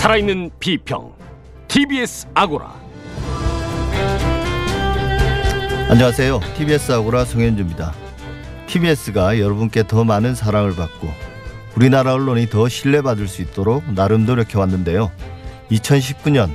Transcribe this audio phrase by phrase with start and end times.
[0.00, 1.12] 살아있는 비평
[1.68, 2.74] TBS 아고라
[5.90, 6.40] 안녕하세요.
[6.56, 7.92] TBS 아고라 송현주입니다.
[8.66, 11.06] TBS가 여러분께 더 많은 사랑을 받고
[11.76, 15.12] 우리나라 언론이 더 신뢰받을 수 있도록 나름 노력해 왔는데요.
[15.70, 16.48] 2019년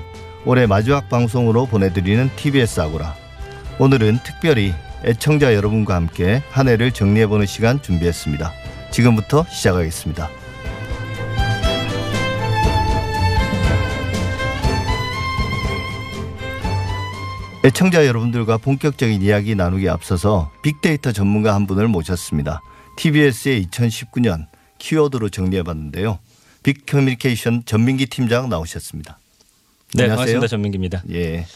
[0.43, 3.13] 올해 마지막 방송으로 보내드리는 TBS 아고라.
[3.77, 8.51] 오늘은 특별히 애청자 여러분과 함께 한 해를 정리해보는 시간 준비했습니다.
[8.89, 10.44] 지금부터 시작하겠습니다.
[17.65, 22.61] 애청자 여러분들과 본격적인 이야기 나누기 앞서서 빅데이터 전문가 한 분을 모셨습니다.
[22.95, 24.45] TBS의 2019년
[24.77, 26.19] 키워드로 정리해봤는데요.
[26.61, 29.17] 빅 커뮤니케이션 전민기 팀장 나오셨습니다.
[29.95, 30.39] 네, 안녕하세요.
[30.39, 30.47] 반갑습니다.
[30.47, 31.03] 전민기입니다.
[31.09, 31.47] 예.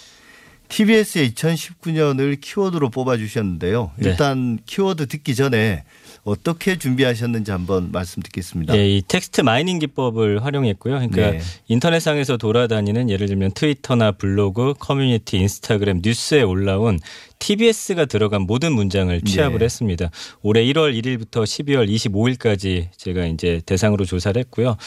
[0.70, 3.92] TBS의 2019년을 키워드로 뽑아주셨는데요.
[3.98, 4.10] 네.
[4.10, 5.84] 일단 키워드 듣기 전에
[6.30, 8.78] 어떻게 준비하셨는지 한번 말씀 듣겠습니다.
[8.78, 10.96] 예, 이 text mining 기법을 활용했고요.
[10.96, 11.40] 그러니까 네.
[11.68, 17.00] 인터넷상에서 돌아다니는 예를 들면 트위터나 블로그, 커뮤니티, 인스타그램, 뉴스에 올라온
[17.40, 19.66] TBS가 들어간 모든 문장을 취합을 네.
[19.66, 20.12] 했습니다.
[20.42, 24.78] 올해 1월 1일부터 12월 25일까지 제가 이제 대상으로 조사를 했고요.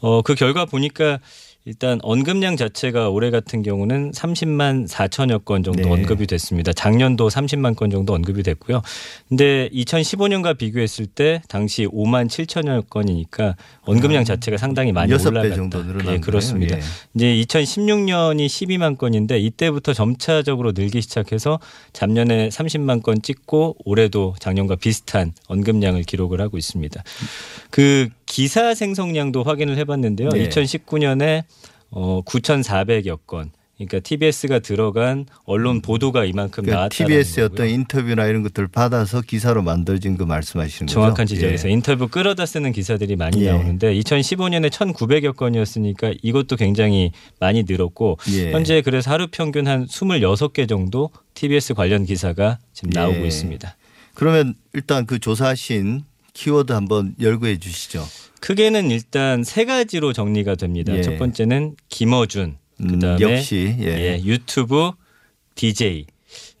[0.00, 1.20] 어, 그 결과 보니까
[1.68, 5.90] 일단 언급량 자체가 올해 같은 경우는 30만 4천여 건 정도 네.
[5.90, 6.72] 언급이 됐습니다.
[6.72, 8.80] 작년도 30만 건 정도 언급이 됐고요.
[9.28, 15.54] 근데 2015년과 비교했을 때 당시 5만 7천여 건이니까 언급량 자체가 상당히 많이 올라갔다.
[15.54, 16.76] 정도 늘어난 예, 그렇습니다.
[16.76, 16.90] 거예요.
[17.12, 21.60] 이제 2016년이 12만 건인데 이때부터 점차적으로 늘기 시작해서
[21.92, 27.04] 작년에 30만 건 찍고 올해도 작년과 비슷한 언급량을 기록을 하고 있습니다.
[27.68, 30.28] 그 기사 생성량도 확인을 해봤는데요.
[30.30, 30.48] 네.
[30.48, 31.44] 2019년에
[31.90, 33.50] 어 9,400여 건.
[33.78, 37.64] 그러니까 TBS가 들어간 언론 보도가 이만큼 그 나왔다는 TBS의 거고요.
[37.64, 40.94] 어떤 인터뷰나 이런 것들을 받아서 기사로 만들어진 거 말씀하시는 거죠?
[40.94, 41.72] 정확한 지적에서 예.
[41.72, 43.52] 인터뷰 끌어다 쓰는 기사들이 많이 예.
[43.52, 48.50] 나오는데 2015년에 1,900여 건이었으니까 이것도 굉장히 많이 늘었고 예.
[48.50, 52.98] 현재 그래서 하루 평균 한 26개 정도 TBS 관련 기사가 지금 예.
[52.98, 53.76] 나오고 있습니다.
[54.14, 56.02] 그러면 일단 그 조사하신
[56.34, 58.04] 키워드 한번 열거해 주시죠.
[58.40, 60.96] 크게는 일단 세 가지로 정리가 됩니다.
[60.96, 61.02] 예.
[61.02, 63.84] 첫 번째는 김어준, 음, 그다음에 역시 예.
[63.84, 64.92] 예, 유튜브
[65.54, 66.06] DJ.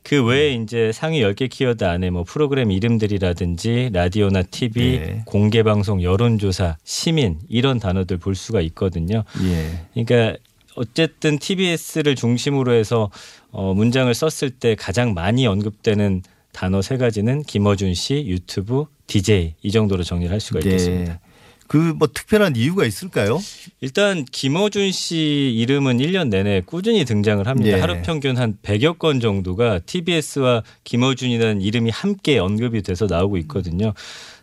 [0.02, 5.22] 그 외에 이제 상위 10개 키워드 안에 뭐 프로그램 이름들이라든지 라디오나 TV, 예.
[5.26, 9.24] 공개 방송, 여론조사, 시민 이런 단어들 볼 수가 있거든요.
[9.44, 9.84] 예.
[9.92, 10.38] 그러니까
[10.76, 13.10] 어쨌든 TBS를 중심으로 해서
[13.50, 19.70] 어 문장을 썼을 때 가장 많이 언급되는 단어 세 가지는 김어준 씨, 유튜브, DJ 이
[19.72, 21.14] 정도로 정리를 할 수가 있겠습니다.
[21.14, 21.20] 네.
[21.68, 23.38] 그뭐 특별한 이유가 있을까요?
[23.80, 27.76] 일단 김어준 씨 이름은 1년 내내 꾸준히 등장을 합니다.
[27.76, 27.80] 예.
[27.80, 33.92] 하루 평균 한 100여 건 정도가 TBS와 김어준이라는 이름이 함께 언급이 돼서 나오고 있거든요.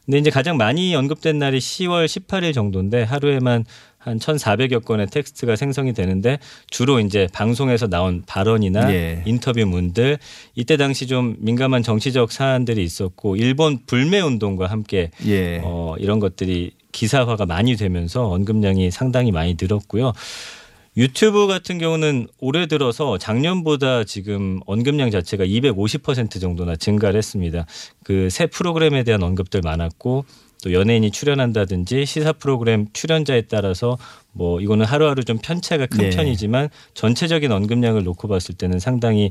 [0.05, 3.65] 근데 이제 가장 많이 언급된 날이 10월 18일 정도인데 하루에만
[4.05, 6.37] 한 1,400여 건의 텍스트가 생성이 되는데
[6.69, 9.23] 주로 이제 방송에서 나온 발언이나 예.
[9.25, 10.19] 인터뷰문들
[10.53, 15.59] 이때 당시 좀 민감한 정치적 사안들이 있었고 일본 불매 운동과 함께 예.
[15.63, 20.13] 어, 이런 것들이 기사화가 많이 되면서 언급량이 상당히 많이 늘었고요.
[20.97, 27.65] 유튜브 같은 경우는 올해 들어서 작년보다 지금 언급량 자체가 250% 정도나 증가를 했습니다.
[28.03, 30.23] 그 새 프로그램에 대한 언급들 많았고
[30.65, 33.99] 또 연예인이 출연한다든지 시사 프로그램 출연자에 따라서
[34.31, 36.09] 뭐 이거는 하루하루 좀 편차가 큰 네.
[36.09, 39.29] 편이지만 전체적인 언급량을 놓고 봤을 때는 상당히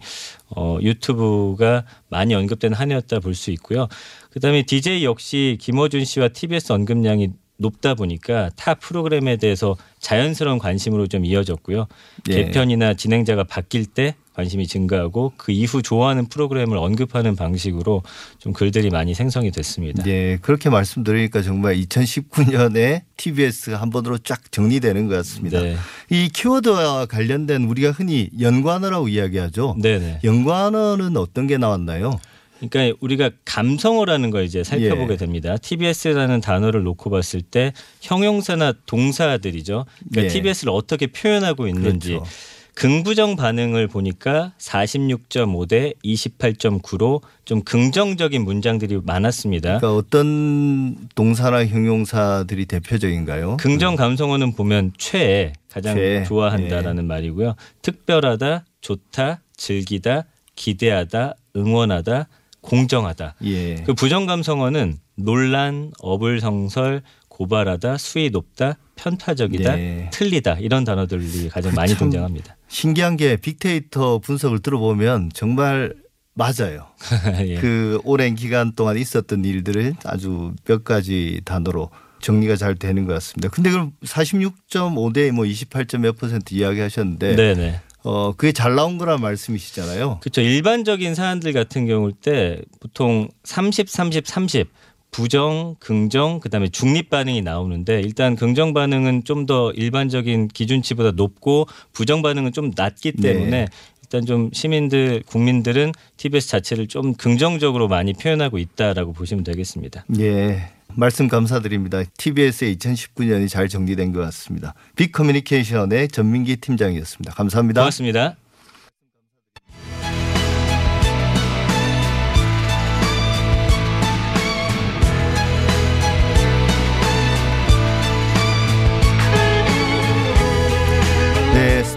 [0.55, 3.89] 어 유튜브가 많이 언급된 한 해였다 볼 수 있고요.
[4.31, 11.25] 그다음에 DJ 역시 김어준 씨와 TBS 언급량이 높다 보니까 타 프로그램에 대해서 자연스러운 관심으로 좀
[11.25, 11.89] 이어졌고요.
[12.29, 12.33] 예.
[12.33, 18.03] 개편이나 진행자가 바뀔 때 관심이 증가하고 그 이후 좋아하는 프로그램을 언급하는 방식으로
[18.39, 20.05] 좀 글들이 많이 생성이 됐습니다.
[20.07, 25.63] 예, 그렇게 말씀드리니까 정말 2019년에 TBS가 한 번으로 쫙 정리되는 것 같습니다.
[25.63, 25.77] 네.
[26.11, 29.77] 이 키워드와 관련된 우리가 흔히 연관어라고 이야기하죠.
[29.81, 30.21] 네네.
[30.25, 32.19] 연관어는 어떤 게 나왔나요?
[32.59, 35.17] 그러니까 우리가 감성어라는 걸 이제 살펴보게 예.
[35.17, 35.57] 됩니다.
[35.57, 39.87] TBS라는 단어를 놓고 봤을 때 형용사나 동사들이죠.
[40.11, 40.29] 그러니까 예.
[40.29, 42.27] TBS를 어떻게 표현하고 있는지 그렇죠.
[42.75, 49.79] 긍부정 반응을 보니까 46.5 대 28.9로 좀 긍정적인 문장들이 많았습니다.
[49.79, 53.57] 그러니까 어떤 동사나 형용사들이 대표적인가요?
[53.59, 56.25] 긍정 감성어는 보면 최애 가장 최애.
[56.25, 57.55] 좋아한다라는 말이고요.
[57.83, 60.25] 특별하다, 좋다, 즐기다,
[60.57, 62.29] 기대하다, 응원하다,
[62.61, 63.35] 공정하다.
[63.45, 63.75] 예.
[63.85, 70.11] 그 부정 감성어는 논란, 어불성설, 고발하다, 수위 높다, 편파적이다, 네.
[70.13, 72.57] 틀리다 이런 단어들이 가장 그 많이 참 등장합니다.
[72.69, 75.95] 신기한 게 빅데이터 분석을 들어보면 정말
[76.35, 76.89] 맞아요.
[77.47, 77.57] 예.
[77.57, 83.49] 그 오랜 기간 동안 있었던 일들을 아주 몇 가지 단어로 정리가 잘 되는 것 같습니다.
[83.51, 85.87] 근데 그럼 46.5대 뭐 28.
[86.01, 87.81] 몇 퍼센트 이야기하셨는데 네네.
[88.03, 90.21] 어 그게 잘 나온 거란 말씀이시잖아요.
[90.21, 90.41] 그렇죠.
[90.41, 94.69] 일반적인 사안들 같은 경우일 때 보통 30, 30, 30
[95.15, 102.23] 부정, 긍정, 그다음에 중립 반응이 나오는데 일단 긍정 반응은 좀 더 일반적인 기준치보다 높고 부정
[102.23, 103.67] 반응은 좀 낮기 때문에 네.
[104.03, 110.07] 일단 좀 시민들, 국민들은 TBS 자체를 좀 긍정적으로 많이 표현하고 있다라고 보시면 되겠습니다.
[110.19, 110.71] 예.
[110.95, 112.03] 말씀 감사드립니다.
[112.17, 114.73] TBS의 2019년이 잘 정리된 것 같습니다.
[114.97, 117.35] 빅 커뮤니케이션의 전민기 팀장이었습니다.
[117.35, 117.83] 감사합니다.
[117.83, 118.37] 고맙습니다.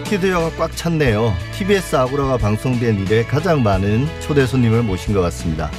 [0.08, 1.34] 네, 스튜디오가 꽉 찼네요.
[1.52, 5.70] TBS 아고라가 방송된 이래 가장 많은 초대 손님을 모신 것 같습니다.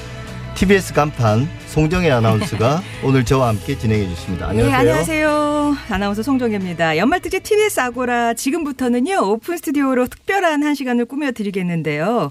[0.53, 4.49] TBS 간판 송정혜 아나운서가 오늘 저와 함께 진행해 주십니다.
[4.49, 4.71] 안녕하세요.
[4.71, 5.77] 네, 안녕하세요.
[5.89, 6.97] 아나운서 송정혜입니다.
[6.97, 12.29] 연말특집 TBS 아고라 지금부터는요 오픈 스튜디오로 특별한 한 시간을 꾸며드리겠는데요.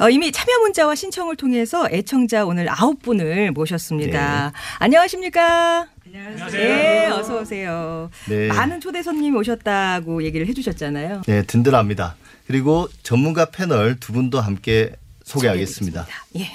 [0.00, 4.52] 어, 이미 참여 문자와 신청을 통해서 애청자 오늘 아홉 분을 모셨습니다.
[4.78, 5.88] 안녕하십니까?
[6.14, 6.68] 안녕하세요.
[6.68, 8.10] 네, 어서 오세요.
[8.28, 8.48] 네.
[8.48, 11.22] 많은 초대 손님이 오셨다고 얘기를 해주셨잖아요.
[11.26, 12.16] 네, 든든합니다.
[12.46, 14.92] 그리고 전문가 패널 두 분도 함께
[15.24, 16.06] 소개하겠습니다.
[16.38, 16.46] 예.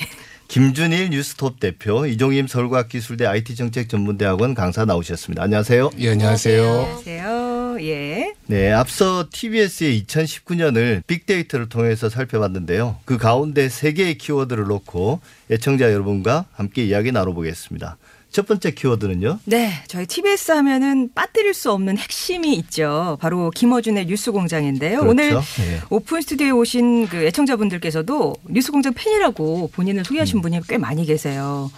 [0.47, 5.43] 김준일 뉴스톱 대표, 이종임 서울과학기술대 IT정책전문대학원 강사 나오셨습니다.
[5.43, 5.91] 안녕하세요.
[5.99, 6.63] 예, 안녕하세요.
[6.63, 7.77] 안녕하세요.
[7.81, 8.33] 예.
[8.45, 12.97] 네, 앞서 TBS의 2019년을 빅데이터를 통해서 살펴봤는데요.
[13.05, 15.21] 그 가운데 세 개의 키워드를 놓고
[15.53, 17.97] 애청자 여러분과 함께 이야기 나눠보겠습니다.
[18.31, 19.39] 첫 번째 키워드는요.
[19.45, 23.19] 네, 저희 TBS 하면은 빠뜨릴 수 없는 핵심이 있죠.
[23.21, 25.01] 바로 김어준의 뉴스공장인데요.
[25.01, 25.09] 그렇죠.
[25.11, 25.79] 오늘 네.
[25.91, 31.71] 오픈 스튜디오에 오신 그 애청자분들께서도 뉴스공장 팬이라고 본인을 소개하신 분이 꽤 많이 계세요.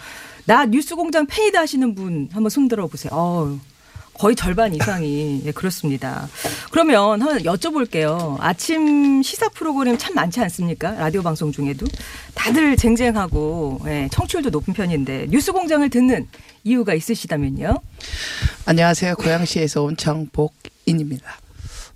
[0.46, 3.12] 나 뉴스공장 팬이다 하시는 분 한번 손 들어 보세요.
[3.14, 3.60] 어우,
[4.18, 6.28] 거의 절반 이상이 예, 그렇습니다.
[6.72, 8.38] 그러면 한번 여쭤볼게요.
[8.40, 10.92] 아침 시사 프로그램 참 많지 않습니까?
[10.92, 11.86] 라디오 방송 중에도
[12.34, 16.28] 다들 쟁쟁하고 예, 청취율도 높은 편인데 뉴스공장을 듣는
[16.64, 17.76] 이유가 있으시다면요?
[18.66, 19.16] 안녕하세요.
[19.16, 21.38] 고양시에서 온 정복인입니다.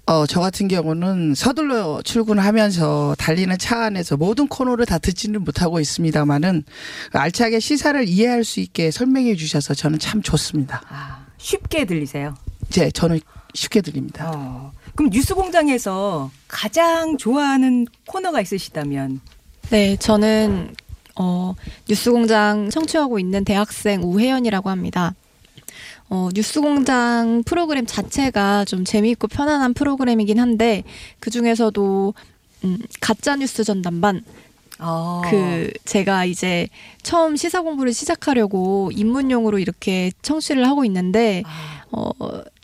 [0.10, 6.64] 어, 저 같은 경우는 서둘러 출근하면서 달리는 차 안에서 모든 코너를 다 듣지는 못하고 있습니다만은
[7.14, 10.82] 알차게 시사를 이해할 수 있게 설명해 주셔서 저는 참 좋습니다.
[10.90, 12.36] 아, 쉽게 들리세요.
[12.68, 13.20] 이제 저는
[13.56, 14.32] 쉽게 들립니다.
[14.36, 19.22] 어, 그럼 뉴스공장에서 가장 좋아하는 코너가 있으시다면
[19.72, 20.76] 네, 저는
[21.16, 21.56] 어,
[21.88, 25.16] 뉴스공장 청취하고 있는 대학생 우혜연이라고 합니다.
[26.10, 30.84] 어, 뉴스공장 프로그램 자체가 좀 재미있고 편안한 프로그램이긴 한데
[31.20, 32.14] 그 중에서도
[32.66, 34.24] 음, 가짜 뉴스 전담반
[34.80, 35.22] 어.
[35.30, 36.68] 그 제가 이제
[37.04, 42.12] 처음 시사 공부를 시작하려고 입문용으로 이렇게 청취를 하고 있는데 아, 어,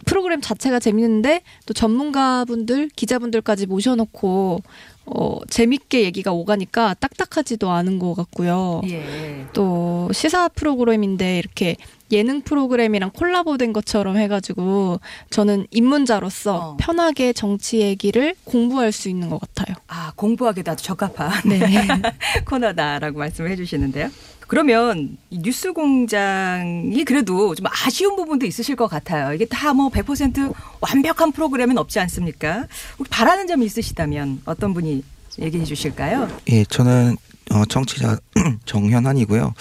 [0.05, 4.61] 프로그램 자체가 재밌는데 또 전문가분들, 기자분들까지 모셔놓고
[5.07, 8.81] 어, 재밌게 얘기가 오가니까 딱딱하지도 않은 것 같고요.
[8.89, 9.45] 예.
[9.53, 11.75] 또 시사 프로그램인데 이렇게
[12.11, 14.99] 예능 프로그램이랑 콜라보된 것처럼 해가지고
[15.29, 16.77] 저는 입문자로서 어.
[16.77, 19.75] 편하게 정치 얘기를 공부할 수 있는 것 같아요.
[19.87, 21.59] 아 공부하기도 아주 적합한 네.
[22.45, 24.09] 코너다라고 말씀을 해주시는데요.
[24.47, 29.33] 그러면 이 뉴스 공장이 그래도 좀 아쉬운 부분도 있으실 것 같아요.
[29.33, 32.65] 이게 다 뭐 100% 완벽한 프로그램은 없지 않습니까?
[32.97, 35.03] 혹시 바라는 점이 있으시다면 어떤 분이
[35.39, 36.29] 얘기해 주실까요?
[36.49, 37.17] 예, 저는
[37.51, 38.17] 어, 청취자
[38.65, 39.53] 정현환이고요.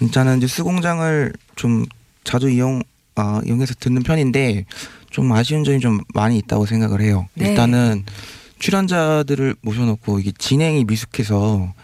[0.00, 1.84] 일단은 뉴스 공장을 좀
[2.24, 2.80] 자주 이용
[3.14, 4.64] 아, 이용해서 듣는 편인데
[5.10, 7.28] 좀 아쉬운 점이 좀 많이 있다고 생각을 해요.
[7.34, 7.50] 네.
[7.50, 8.04] 일단은
[8.62, 11.74] 출연자들을 모셔놓고 이게 진행이 미숙해서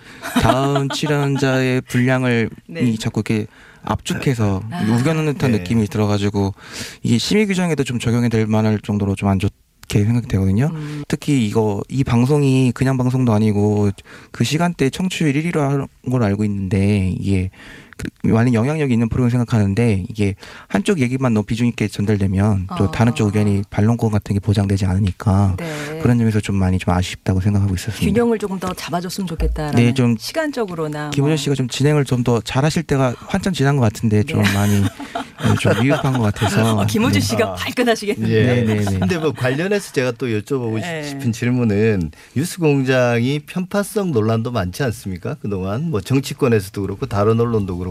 [0.41, 2.83] 다음 출연자의 분량을 네.
[2.83, 3.47] 이 자꾸 이렇게
[3.83, 4.83] 압축해서 아.
[4.83, 5.59] 우겨넣는 듯한 네.
[5.59, 6.55] 느낌이 들어가지고
[7.03, 10.71] 이게 심의 규정에도 좀 적용이 될 만할 정도로 좀 안 좋게 생각이 되거든요.
[10.73, 13.91] 음, 특히 이거 이 방송이 그냥 방송도 아니고
[14.31, 17.51] 그 시간대 청취율 1위로 하는 걸 알고 있는데 이게
[17.88, 17.88] 그
[18.23, 20.35] 많은 영향력이 있는 프로그램 생각하는데 이게
[20.69, 22.91] 한쪽 얘기만 너무 비중 있게 전달되면 또 어.
[22.91, 25.99] 다른 쪽 의견이 반론권 같은 게 보장되지 않으니까 네.
[26.03, 28.05] 그런 점에서 좀 많이 좀 아쉽다고 생각하고 있었습니다.
[28.05, 31.37] 균형을 조금 더 잡아줬으면 좋겠다라는 네, 좀 시간적으로나 김은현 뭐.
[31.37, 34.53] 씨가 좀 진행을 좀 더 잘하실 때가 한참 지난 것 같은데 좀 네.
[34.53, 37.21] 많이 네, 좀 미흡한 것 같아서 어, 김호준 네.
[37.21, 37.55] 씨가 아.
[37.55, 38.35] 발끈하시겠는데.
[38.35, 38.43] 예.
[38.45, 38.99] 네, 네, 네.
[38.99, 41.05] 근데 뭐 관련해서 제가 또 여쭤보고 네.
[41.05, 45.37] 싶은 질문은 뉴스공장이 편파성 논란도 많지 않습니까?
[45.41, 47.88] 그동안 뭐 정치권에서도 그렇고 다른 언론도 그렇고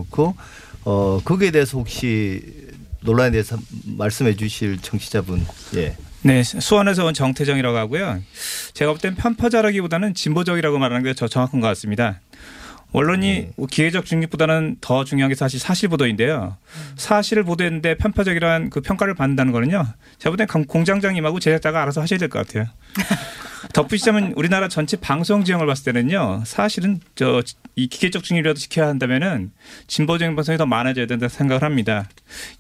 [0.86, 2.42] 어 거기에 대해서 혹시
[3.01, 5.96] 논란에 대해서 말씀해 주실 청취자분 예.
[6.24, 8.22] 네, 수원에서 온 정태정이라고 하고요.
[8.74, 12.20] 제가 볼 땐 편파자라기보다는 진보적이라고 말하는 게 더 정확한 것 같습니다.
[12.94, 16.58] 언론이 기회적 중립보다는 더 중요한 게 사실 사실 보도인데요.
[16.96, 19.86] 사실을 보도했는데 편파적이라는 그 평가를 받는다는 거는요.
[20.20, 22.66] 제가 볼 땐 공장장님하고 제작자가 알아서 하셔야 될 것 같아요.
[23.74, 26.44] 덧붙이자면 우리나라 전체 방송 지형을 봤을 때는요.
[26.46, 27.42] 사실은 저
[27.78, 29.52] 이 기계적 중립이라도 지켜야 한다면은
[29.86, 32.10] 진보적인 방송이 더 많아져야 된다 생각을 합니다.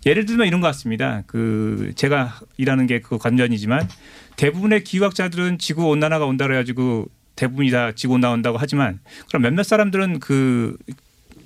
[0.05, 1.23] 예를 들면 이런 것 같습니다.
[1.25, 3.87] 그 제가 일하는 게 그 관전이지만
[4.35, 10.19] 대부분의 기후학자들은 지구 온난화가 온다 그래가지고 대부분이 다 지구 온난화 온다고 하지만 그럼 몇몇 사람들은
[10.19, 10.77] 그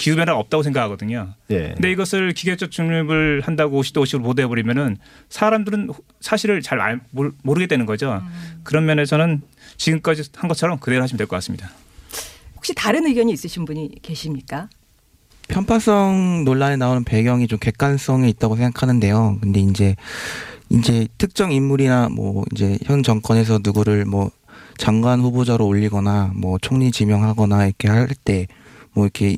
[0.02, 1.36] 기후 변화가 없다고 생각하거든요.
[1.52, 1.74] 예.
[1.76, 4.98] 근데 이것을 기계적 중립을 한다고 50도 50으로 보도해 버리면은
[5.30, 8.20] 사람들은 사실을 잘 알- 모르- 모르게 되는 거죠.
[8.64, 9.42] 그런 면에서는
[9.78, 11.70] 지금까지 한 것처럼 그대로 하시면 될 것 같습니다.
[12.56, 14.70] 혹시 다른 의견이 있으신 분이 계십니까?
[15.48, 19.38] 편파성 논란에 나오는 배경이 좀 객관성에 있다고 생각하는데요.
[19.42, 19.96] 근데 이제
[20.70, 24.32] 이제 특정 인물이나 뭐 이제 현 정권에서 누구를 뭐
[24.78, 28.48] 장관 후보자로 올리거나 뭐 총리 지명하거나 이렇게 할 때
[28.94, 29.38] 뭐 이렇게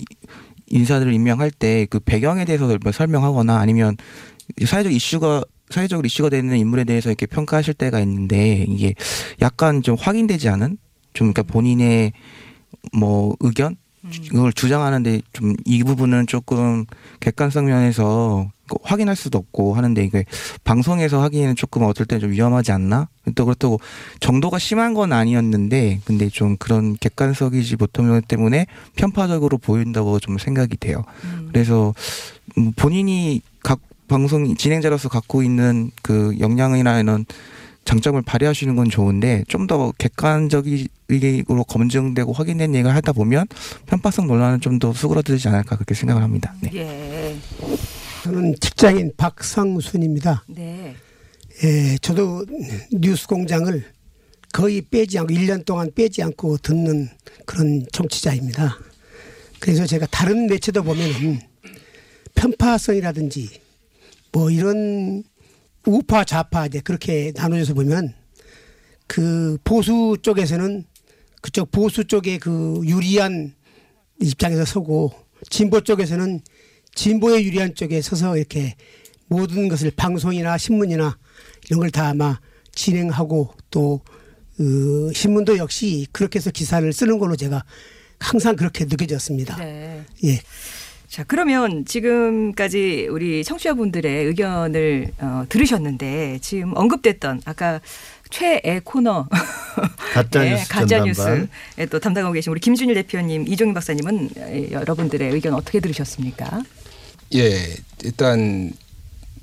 [0.74, 3.96] 인사들을 임명할 때 그 배경에 대해서 뭐 설명하거나 아니면
[4.66, 8.94] 사회적 이슈가 사회적으로 이슈가 되는 인물에 대해서 이렇게 평가하실 때가 있는데 이게
[9.42, 10.78] 약간 좀 확인되지 않은
[11.14, 12.14] 좀 그러니까 본인의
[12.94, 13.76] 뭐 의견?
[14.30, 16.86] 그걸 주장하는데 좀 이 부분은 조금
[17.22, 20.26] 객관성 면에서 그 확인할 수도 없고 하는데 이게
[20.64, 23.10] 방송에서 하기에는 조금 어떨 때좀 위험하지 않나?
[23.36, 23.80] 또 그렇다고
[24.20, 28.66] 정도가 심한 건 아니었는데 근데 좀 그런 객관적이지 못한 면 때문에
[28.96, 31.04] 편파적으로 보인다고 좀 생각이 돼요.
[31.52, 31.94] 그래서
[32.58, 37.26] 음, 본인이 각 방송 진행자로서 갖고 있는 그 역량이나 이런
[37.86, 43.46] 장점을 발휘하시는 건 좋은데 좀 더 객관적으로 검증되고 확인된 얘기를 하다 보면
[43.86, 46.54] 편파성 논란은 좀 더 수그러들지 않을까 그렇게 생각을 합니다.
[46.62, 46.72] 네.
[46.74, 47.38] 예.
[48.24, 50.46] 저는 직장인 박상순입니다.
[50.48, 50.96] 네.
[51.66, 52.46] 예, 저도
[52.94, 53.84] 뉴스 공장을
[54.54, 57.10] 거의 빼지 않고 1년 동안 빼지 않고 듣는
[57.46, 58.80] 그런 청취자입니다.
[59.60, 61.42] 그래서 제가 다른 매체도 보면은
[62.36, 63.60] 편파성이라든지
[64.32, 65.26] 뭐 이런
[65.86, 68.14] 우파 좌파 이제 그렇게 나눠져서 보면
[69.06, 70.86] 그 보수 쪽에서는
[71.42, 73.54] 그쪽 보수 쪽에 그 유리한
[74.22, 75.12] 입장에서 서고
[75.50, 76.40] 진보 쪽에서는
[76.96, 78.76] 진보에 유리한 쪽에 서서 이렇게
[79.28, 81.18] 모든 것을 방송이나 신문이나
[81.70, 82.40] 이런 걸 다 아마
[82.74, 84.02] 진행하고 또
[84.56, 87.64] 그 신문도 역시 그렇게 해서 기사를 쓰는 걸로 제가
[88.20, 89.58] 항상 그렇게 느껴졌습니다.
[89.58, 90.04] 네.
[90.26, 90.40] 예.
[91.08, 97.82] 자, 그러면 지금까지 우리 청취자분들의 의견을 어, 들으셨는데 지금 언급됐던 아까
[98.30, 99.28] 최애 코너
[100.14, 101.50] 가짜 네, 뉴스 가짜 전담반.
[101.78, 106.62] 뉴스에 또 담당하고 계신 우리 김준일 대표님, 이종인 박사님은 에, 여러분들의 의견 어떻게 들으셨습니까?
[107.36, 108.72] 예, 일단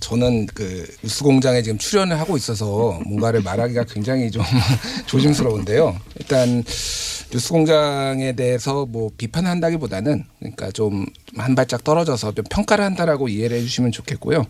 [0.00, 4.42] 저는 그 뉴스 공장에 지금 출연을 하고 있어서 뭔가를 말하기가 굉장히 좀
[5.06, 5.96] 조심스러운데요.
[6.18, 6.64] 일단
[7.32, 11.06] 뉴스 공장에 대해서 뭐 비판한다기보다는 그러니까 좀
[11.36, 14.44] 한 발짝 떨어져서 좀 평가를 한다라고 이해를 해 주시면 좋겠고요.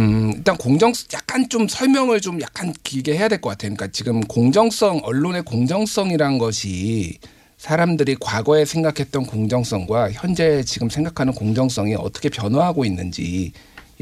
[0.00, 3.72] 음, 일단 공정 약간 좀 설명을 좀 약간 길게 해야 될 것 같아요.
[3.74, 7.18] 그러니까 지금 공정성 언론의 공정성이란 것이
[7.64, 13.52] 사람들이 과거에 생각했던 공정성과 현재 지금 생각하는 공정성이 어떻게 변화하고 있는지에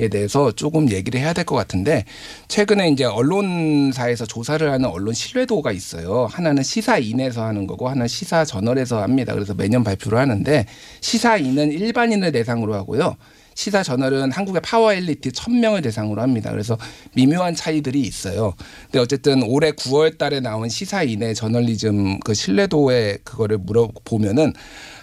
[0.09, 2.05] 대해서 조금 얘기를 해야 될 것 같은데
[2.49, 6.27] 최근에 이제 언론사에서 조사를 하는 언론 신뢰도가 있어요.
[6.31, 9.35] 하나는 시사인에서 하는 거고 하나는 시사 저널에서 합니다.
[9.35, 10.67] 그래서 매년 발표를 하는데
[11.01, 13.17] 시사인은 일반인을 대상으로 하고요.
[13.55, 16.51] 시사 저널은 한국의 파워 엘리트 1000명을 대상으로 합니다.
[16.51, 16.79] 그래서
[17.15, 18.55] 미묘한 차이들이 있어요.
[18.85, 24.55] 근데 어쨌든 올해 9월 달에 나온 시사인의 저널리즘 그 신뢰도에 그거를 물어보면은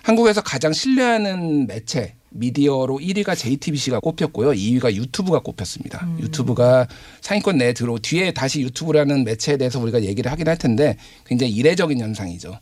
[0.03, 4.51] 한국에서 가장 신뢰하는 매체 미디어로 1위가 JTBC가 꼽혔고요.
[4.51, 6.07] 2위가 유튜브가 꼽혔습니다.
[6.19, 6.87] 유튜브가
[7.21, 11.99] 상위권 내에 들어 뒤에 다시 유튜브라는 매체에 대해서 우리가 얘기를 하긴 할 텐데 굉장히 이례적인
[11.99, 12.59] 현상이죠.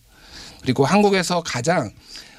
[0.62, 1.92] 그리고 한국에서 가장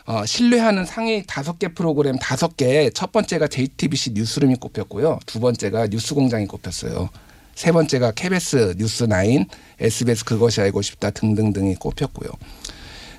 [0.06, 5.18] 어, 신뢰하는 상위 다섯 개 프로그램 다섯 개의 첫 번째가 JTBC 뉴스룸이 꼽혔고요.
[5.26, 7.10] 두 번째가 뉴스공장이 꼽혔어요.
[7.54, 9.46] 세 번째가 KBS 뉴스9,
[9.80, 12.30] SBS 그것이 알고 싶다 등등등이 꼽혔고요.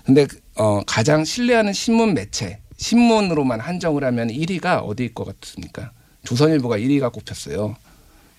[0.04, 0.26] 근데
[0.56, 5.92] 어, 가장 신뢰하는 신문 매체 신문으로만 한정을 하면 1위가 어디일 것 같습니까?
[6.24, 7.76] 조선일보가 1위가 꼽혔어요.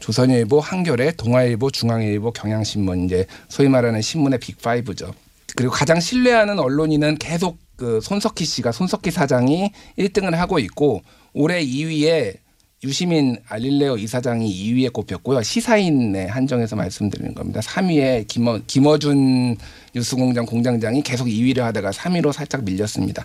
[0.01, 5.13] 조선일보, 한겨레, 동아일보, 중앙일보, 경향신문 이제 소위 말하는 신문의 빅5죠.
[5.57, 11.03] 그리고 가장 신뢰하는 언론인은 계속 그 손석희 씨가 손석희 사장이 1등을 하고 있고
[11.35, 12.39] 올해 2위에
[12.83, 15.43] 유시민 알릴레오 이사장이 2위에 꼽혔고요.
[15.43, 17.61] 시사인에 한정해서 말씀드리는 겁니다.
[17.61, 19.59] 3위에 김어, 김어준
[19.95, 23.25] 뉴스공장 공장장이 계속 2위를 하다가 3위로 살짝 밀렸습니다.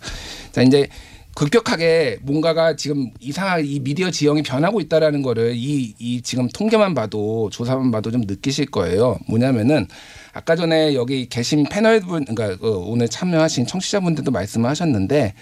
[0.52, 0.90] 자 이제
[1.36, 7.50] 급격하게 뭔가가 지금 이상하게 이 미디어 지형이 변하고 있다라는 거를 이, 이 지금 통계만 봐도
[7.50, 9.18] 조사만 봐도 좀 느끼실 거예요.
[9.28, 9.88] 뭐냐면은
[10.34, 15.34] 아까 전에 여기 계신 패널분, 그러니까 그 오늘 참여하신 청취자분들도 말씀을 하셨는데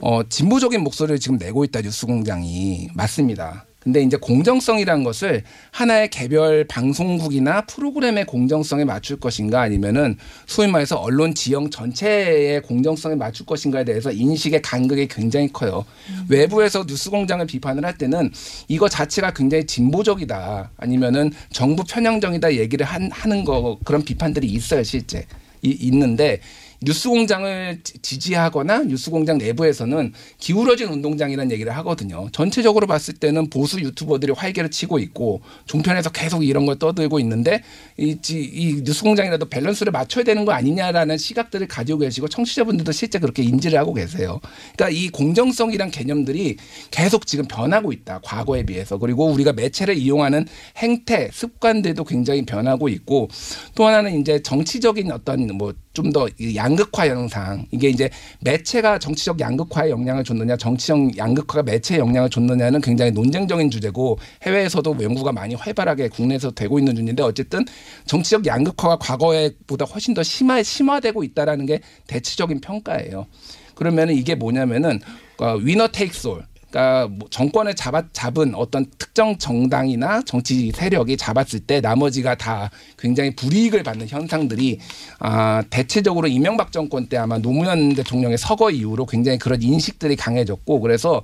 [0.00, 3.64] 어, 진보적인 목소리를 지금 내고 있다 뉴스공장이 맞습니다.
[3.80, 11.34] 근데 이제 공정성이라는 것을 하나의 개별 방송국이나 프로그램의 공정성에 맞출 것인가 아니면은 소위 말해서 언론
[11.34, 15.86] 지형 전체의 공정성에 맞출 것인가에 대해서 인식의 간극이 굉장히 커요.
[16.28, 18.30] 외부에서 뉴스 공장을 비판을 할 때는
[18.66, 25.24] 이거 자체가 굉장히 진보적이다 아니면은 정부 편향적이다 얘기를 한, 하는 거 그런 비판들이 있어요 실제
[25.62, 26.40] 이, 있는데
[26.80, 32.28] 뉴스공장을 지- 지지하거나 뉴스공장 내부에서는 기울어진 운동장이라는 얘기를 하거든요.
[32.32, 37.62] 전체적으로 봤을 때는 보수 유튜버들이 활개를 치고 있고 종편에서 계속 이런 걸 떠들고 있는데
[37.96, 43.42] 이, 지- 이 뉴스공장이라도 밸런스를 맞춰야 되는 거 아니냐라는 시각들을 가지고 계시고 청취자분들도 실제 그렇게
[43.42, 44.40] 인지를 하고 계세요.
[44.76, 46.56] 그러니까 이 공정성이란 개념들이
[46.90, 48.20] 계속 지금 변하고 있다.
[48.22, 48.98] 과거에 비해서.
[48.98, 53.28] 그리고 우리가 매체를 이용하는 행태, 습관들도 굉장히 변하고 있고
[53.74, 58.08] 또 하나는 이제 정치적인 어떤 뭐좀 더 양극화 현상 이게 이제
[58.40, 65.32] 매체가 정치적 양극화에 영향을 줬느냐 정치적 양극화가 매체에 영향을 줬느냐는 굉장히 논쟁적인 주제고 해외에서도 연구가
[65.32, 67.64] 많이 활발하게 국내에서 되고 있는 중인데 어쨌든
[68.06, 73.26] 정치적 양극화가 과거에보다 훨씬 더 심화 심화되고 있다라는 게 대체적인 평가예요.
[73.74, 75.00] 그러면은 이게 뭐냐면은
[75.38, 76.44] 어, 위너 테이크스 올.
[76.70, 83.34] 그러니까 뭐 정권을 잡아, 잡은 어떤 특정 정당이나 정치 세력이 잡았을 때 나머지가 다 굉장히
[83.34, 84.78] 불이익을 받는 현상들이
[85.18, 91.22] 아, 대체적으로 이명박 정권 때 아마 노무현 대통령의 서거 이후로 굉장히 그런 인식들이 강해졌고 그래서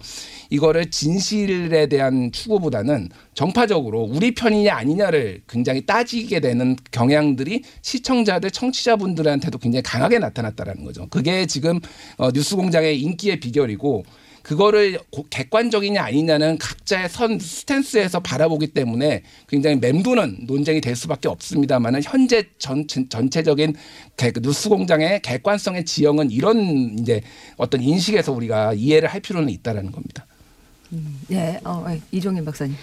[0.50, 9.82] 이거를 진실에 대한 추구보다는 정파적으로 우리 편이냐 아니냐를 굉장히 따지게 되는 경향들이 시청자들 청취자분들한테도 굉장히
[9.82, 11.06] 강하게 나타났다라는 거죠.
[11.08, 11.80] 그게 지금
[12.16, 14.04] 어, 뉴스공장의 인기의 비결이고
[14.44, 22.02] 그거를 고- 객관적이냐 아니냐는 각자의 선 스탠스에서 바라보기 때문에 굉장히 맴도는 논쟁이 될 수밖에 없습니다만은
[22.04, 23.74] 현재 전, 전체적인
[24.18, 27.22] 개- 그 뉴스 공장의 객관성의 지형은 이런 이제
[27.56, 30.26] 어떤 인식에서 우리가 이해를 할 필요는 있다라는 겁니다.
[31.30, 32.76] 예, 어, 예, 이종인 박사님.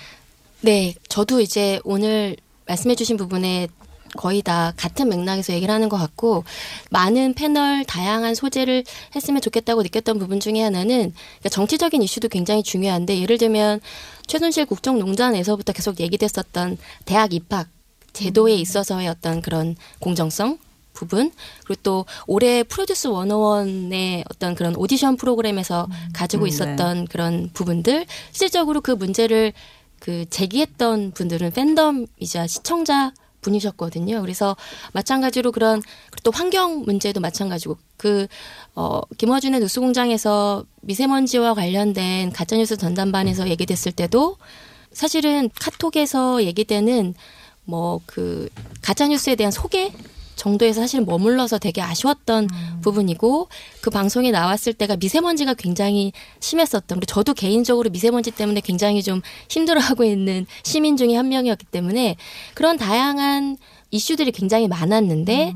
[0.61, 2.35] 네, 저도 이제 오늘
[2.67, 3.67] 말씀해주신 부분에
[4.17, 6.43] 거의 다 같은 맥락에서 얘기를 하는 것 같고
[6.89, 8.83] 많은 패널 다양한 소재를
[9.15, 13.79] 했으면 좋겠다고 느꼈던 부분 중에 하나는 그러니까 정치적인 이슈도 굉장히 중요한데 예를 들면
[14.27, 17.67] 최순실 국정농단에서부터 계속 얘기됐었던 대학 입학
[18.13, 20.57] 제도에 있어서의 어떤 그런 공정성
[20.93, 21.31] 부분
[21.65, 28.81] 그리고 또 올해 프로듀스 101의 어떤 그런 오디션 프로그램에서 가지고 음, 있었던 그런 부분들 실질적으로
[28.81, 29.53] 그 문제를
[29.99, 34.21] 그 제기했던 분들은 팬덤이자 시청자 분이셨거든요.
[34.21, 34.55] 그래서
[34.93, 35.81] 마찬가지로 그런
[36.23, 38.27] 또 환경 문제도 마찬가지고 그
[38.75, 44.37] 어, 김어준의 뉴스공장에서 미세먼지와 관련된 가짜뉴스 전담반에서 얘기됐을 때도
[44.93, 47.13] 사실은 카톡에서 얘기되는
[47.65, 48.49] 뭐 그
[48.81, 49.91] 가짜뉴스에 대한 소개
[50.41, 52.49] 정도에서 사실 머물러서 되게 아쉬웠던
[52.81, 53.47] 부분이고
[53.81, 60.03] 그 방송에 나왔을 때가 미세먼지가 굉장히 심했었던 그리고 저도 개인적으로 미세먼지 때문에 굉장히 좀 힘들어하고
[60.03, 62.15] 있는 시민 중에 한 명이었기 때문에
[62.55, 63.57] 그런 다양한
[63.91, 65.53] 이슈들이 굉장히 많았는데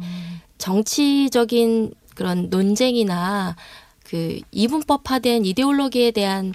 [0.60, 3.56] 정치적인 그런 논쟁이나
[4.04, 6.54] 그 이분법화된 이데올로기에 대한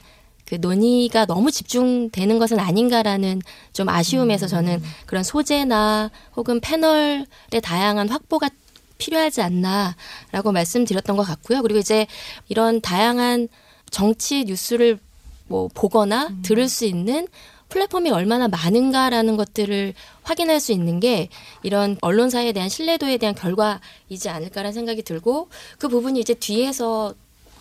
[0.51, 3.41] 그 논의가 너무 집중되는 것은 아닌가라는
[3.73, 7.25] 좀 아쉬움에서 저는 그런 소재나 혹은 패널의
[7.63, 8.51] 다양한 확보가
[8.99, 11.63] 필요하지 않나라고 말씀드렸던 것 같고요.
[11.63, 12.09] 그리고 이제
[12.49, 13.47] 이런 다양한
[13.91, 14.99] 정치 뉴스를
[15.47, 17.29] 뭐 보거나 들을 수 있는
[17.69, 21.29] 플랫폼이 얼마나 많은가라는 것들을 확인할 수 있는 게
[21.63, 27.15] 이런 언론사에 대한 신뢰도에 대한 결과이지 않을까라는 생각이 들고 그 부분이 이제 뒤에서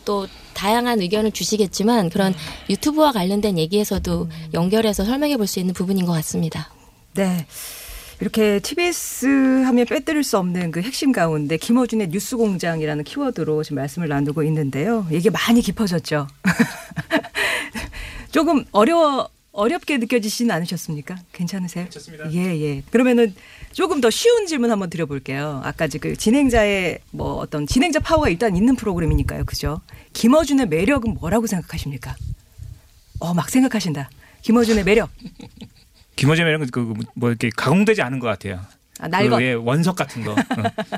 [0.09, 2.33] 또 다양한 의견을 주시겠지만 그런
[2.67, 6.73] 유튜브와 관련된 얘기에서도 연결해서 설명해 볼 수 있는 부분인 것 같습니다.
[7.13, 7.45] 네.
[8.19, 9.27] 이렇게 TBS
[9.65, 15.05] 하면 빼뜨릴 수 없는 그 핵심 가운데 김어준의 뉴스 공장이라는 키워드로 지금 말씀을 나누고 있는데요.
[15.11, 16.27] 이게 많이 깊어졌죠.
[18.31, 21.17] 조금 어려워 어렵게 느껴지시는 않으셨습니까?
[21.33, 21.83] 괜찮으세요?
[21.85, 22.31] 괜찮습니다.
[22.33, 22.81] 예, 예.
[22.89, 23.35] 그러면은
[23.73, 25.61] 조금 더 쉬운 질문 한번 드려볼게요.
[25.63, 29.45] 아까 그 진행자의 뭐 어떤 진행자 파워가 일단 있는 프로그램이니까요.
[29.45, 29.81] 그죠?
[30.13, 32.15] 김어준의 매력은 뭐라고 생각하십니까?
[33.19, 34.09] 어, 막 생각하신다.
[34.41, 35.09] 김어준의 매력.
[36.15, 38.59] 김어준이랑 그뭐 이렇게 가공되지 않은 것 같아요.
[38.99, 39.39] 아, 날것.
[39.39, 40.35] 그, 예, 원석 같은 거 어.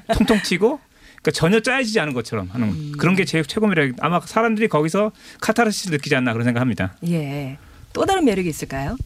[0.15, 0.79] 통통 튀고
[1.21, 2.91] 그러니까 전혀 짜여지지 않은 것처럼 하는 음.
[2.97, 3.95] 그런 게 제일 최고 매력.
[3.99, 6.95] 아마 사람들이 거기서 카타르시스 느끼지 않나 그런 생각합니다.
[7.07, 7.57] 예.
[7.93, 8.97] 또 다른 매력이 있을까요?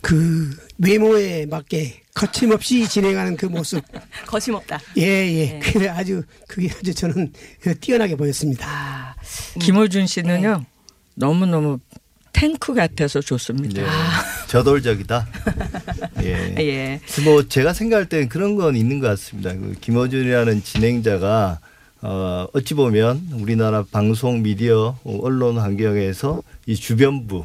[0.00, 0.50] 그
[0.82, 3.82] 외모에 맞게 거침없이 진행하는 그 모습.
[4.26, 4.80] 거침없다.
[4.98, 5.46] 예, 예.
[5.46, 5.60] 네.
[5.60, 7.32] 그래 아주 그게 아주 저는
[7.80, 8.66] 뛰어나게 보였습니다.
[8.66, 9.14] 아,
[9.60, 10.64] 김호준 씨는요
[11.14, 11.78] 너무 너무
[12.32, 13.82] 탱크 같아서 좋습니다.
[13.82, 13.88] 네.
[14.48, 15.28] 저돌적이다.
[16.22, 16.54] 예.
[16.58, 17.00] 예.
[17.24, 19.52] 뭐 제가 생각할 때는 그런 건 있는 것 같습니다.
[19.52, 21.60] 그 김어준이라는 진행자가
[22.02, 27.44] 어, 어찌 보면 우리나라 방송 미디어 어, 언론 환경에서 이 주변부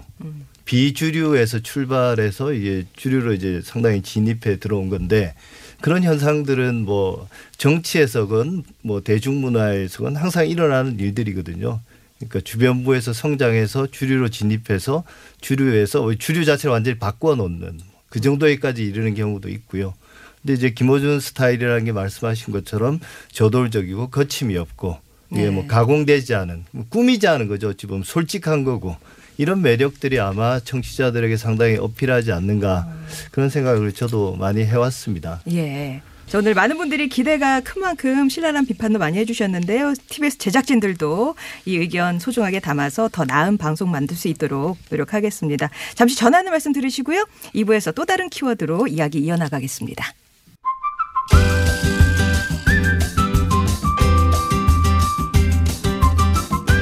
[0.65, 5.36] 비주류에서 출발해서 이게 주류로 이제 상당히 진입해 들어온 건데
[5.82, 11.80] 그런 현상들은 뭐 정치에서건 뭐 대중문화에서건 항상 일어나는 일들이거든요.
[12.17, 15.04] 그러니까 주변부에서 성장해서 주류로 진입해서
[15.41, 19.93] 주류에서 주류 자체를 완전히 바꿔 놓는 그 정도에까지 이르는 경우도 있고요.
[20.41, 22.99] 근데 이제 김호준 스타일이라는 게 말씀하신 것처럼
[23.32, 24.97] 저돌적이고 거침이 없고
[25.32, 25.67] 이게 뭐 네.
[25.67, 27.69] 가공되지 않은 뭐 꾸미지 않은 거죠.
[27.69, 28.95] 어찌 보면 솔직한 거고
[29.38, 32.88] 이런 매력들이 아마 청취자들에게 상당히 어필하지 않는가
[33.32, 35.41] 그런 생각을 저도 많이 해왔습니다.
[35.52, 36.02] 예.
[36.28, 39.93] 자, 오늘 많은 분들이 기대가 큰 만큼 신랄한 비판도 많이 해주셨는데요.
[40.10, 45.69] TBS 제작진들도 이 의견 소중하게 담아서 더 나은 방송 만들 수 있도록 노력하겠습니다.
[45.93, 47.26] 잠시 전하는 말씀 들으시고요.
[47.54, 50.13] 2부에서 또 다른 키워드로 이야기 이어나가겠습니다.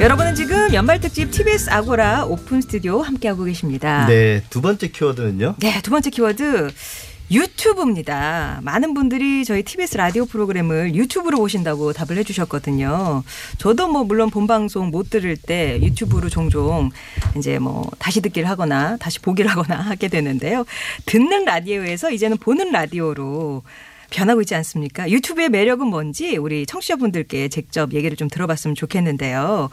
[0.00, 4.06] 여러분은 지금 연말특집 TBS 아고라 오픈 스튜디오 함께하고 계십니다.
[4.06, 5.56] 네, 두 번째 키워드는요.
[5.58, 6.70] 네, 두 번째 키워드
[7.30, 8.60] 유튜브입니다.
[8.62, 13.22] 많은 분들이 저희 TBS 라디오 프로그램을 유튜브로 보신다고 답을 해주셨거든요.
[13.58, 16.90] 저도 뭐 물론 본방송 못 들을 때 유튜브로 종종
[17.36, 20.64] 이제 뭐 다시 듣기를 하거나 다시 보기를 하거나 하게 되는데요.
[21.04, 23.62] 듣는 라디오에서 이제는 보는 라디오로
[24.10, 25.10] 변하고 있지 않습니까?
[25.10, 29.70] 유튜브의 매력은 뭔지 우리 청취자분들께 직접 얘기를 좀 들어봤으면 좋겠는데요.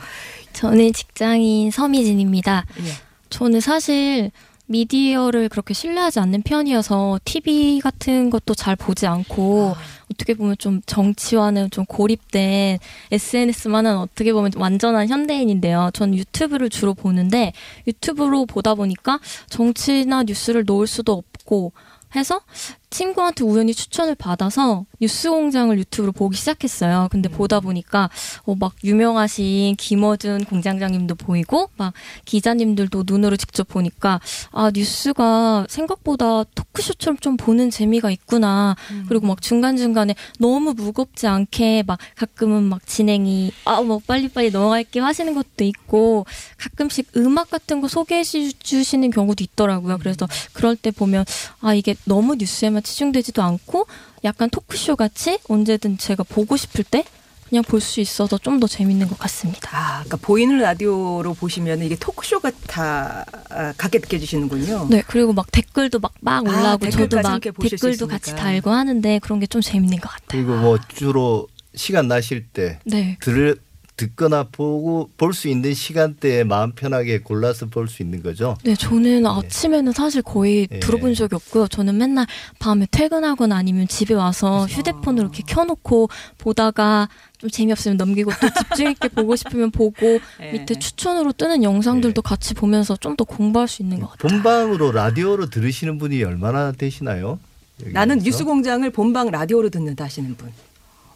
[0.54, 2.66] 저는 직장인 서미진입니다.
[2.80, 2.92] 예.
[3.30, 4.32] 저는 사실
[4.68, 9.76] 미디어를 그렇게 신뢰하지 않는 편이어서 TV 같은 것도 잘 보지 않고
[10.12, 12.80] 어떻게 보면 좀 정치와는 좀 고립된
[13.12, 15.92] SNS만은 어떻게 보면 완전한 현대인인데요.
[15.94, 17.54] 전 유튜브를 주로 보는데
[17.88, 19.20] 유튜브로 보다 보니까
[19.50, 21.72] 정치나 뉴스를 놓을 수도 없고
[22.16, 22.42] 해서
[22.90, 27.10] 친구한테 우연히 추천을 받아서 뉴스공장을 유튜브로 보기 시작했어요.
[27.12, 28.10] 근데 보다 보니까
[28.46, 31.94] 어, 막 유명하신 김어준 공장장님도 보이고 막
[32.26, 34.20] 기자님들도 눈으로 직접 보니까
[34.52, 38.76] 아 뉴스가 생각보다 토크쇼처럼 좀 보는 재미가 있구나.
[39.10, 45.34] 그리고 막 중간 중간에 너무 무겁지 않게 막 가끔은 막 진행이 아뭐 빨리빨리 넘어갈게 하시는
[45.34, 46.26] 것도 있고
[46.58, 49.98] 가끔씩 음악 같은 거 소개해 주시는 경우도 있더라고요.
[50.00, 51.26] 그래서 그럴 때 보면
[51.62, 53.88] 아 이게 너무 뉴스에만 치중되지도 않고
[54.24, 57.04] 약간 토크쇼 같이 언제든 제가 보고 싶을 때
[57.50, 59.70] 그냥 볼 수 있어서 좀 더 재밌는 것 같습니다.
[59.72, 64.88] 아, 그러니까 보이는 라디오로 보시면 이게 토크쇼 같아 아, 같게 느껴지시는군요.
[64.90, 68.36] 네, 그리고 막 댓글도 막막 아, 올라오고 저도 댓글까지 막 함께 보실 수 댓글도 같이.
[68.36, 70.26] 달고 하는데 그런 게 좀 재밌는 것 같아요.
[70.28, 73.18] 그리고 뭐 주로 시간 나실 때 네.
[73.22, 73.58] 들
[73.98, 78.56] 듣거나 보고 볼 수 있는 시간대에 마음 편하게 골라서 볼 수 있는 거죠.
[78.64, 80.80] 네, 저는 아침에는 사실 거의 예.
[80.80, 81.68] 들어본 적이 없고요.
[81.68, 82.26] 저는 맨날
[82.60, 89.08] 밤에 퇴근하거나 아니면 집에 와서 휴대폰을 이렇게 켜놓고 보다가 좀 재미없으면 넘기고 또 집중 있게
[89.10, 90.52] 보고 싶으면 보고 예.
[90.52, 94.30] 밑에 추천으로 뜨는 영상들도 같이 보면서 좀 더 공부할 수 있는 것 같아요.
[94.30, 97.40] 본방으로 라디오로 들으시는 분이 얼마나 되시나요?
[97.86, 98.26] 나는 여기서?
[98.26, 100.52] 뉴스 공장을 본방 라디오로 듣는다 하시는 분.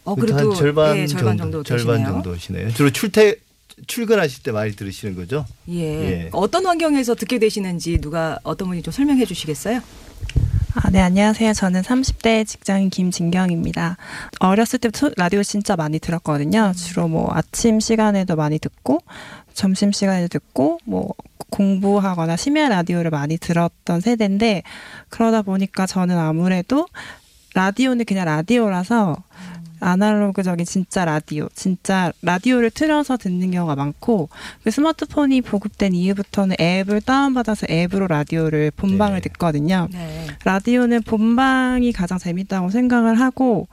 [0.03, 2.03] 어 그래도 한 절반, 예, 절반 정도, 정도, 절반.
[2.03, 2.73] 정도시네요.
[2.73, 3.35] 주로 출퇴
[3.87, 5.45] 출근하실 때 많이 들으시는 거죠?
[5.69, 5.81] 예.
[5.81, 6.29] 예.
[6.33, 9.81] 어떤 환경에서 듣게 되시는지 누가 어떤 분이 좀 설명해 주시겠어요?
[10.75, 11.53] 아, 네, 안녕하세요.
[11.53, 13.97] 저는 30대 직장인 김진경입니다.
[14.39, 16.71] 어렸을 때부터 라디오 진짜 많이 들었거든요.
[16.75, 19.01] 주로 뭐 아침 시간에도 많이 듣고,
[19.53, 21.13] 점심 시간에도 듣고, 뭐
[21.49, 24.63] 공부하거나 심야 라디오를 많이 들었던 세대인데,
[25.09, 26.87] 그러다 보니까 저는 아무래도
[27.53, 29.17] 라디오는 그냥 라디오라서
[29.82, 34.30] 아날로그적인 진짜 라디오, 진짜 라디오를 틀어서 듣는 경우가 많고
[34.63, 39.88] 그 스마트폰이 보급된 이후부터는 앱을 다운받아서 앱으로 라디오를 본방을 듣거든요.
[39.91, 40.28] 네.
[40.46, 43.67] 라디오는 본방이 가장 재밌다고 생각을 하고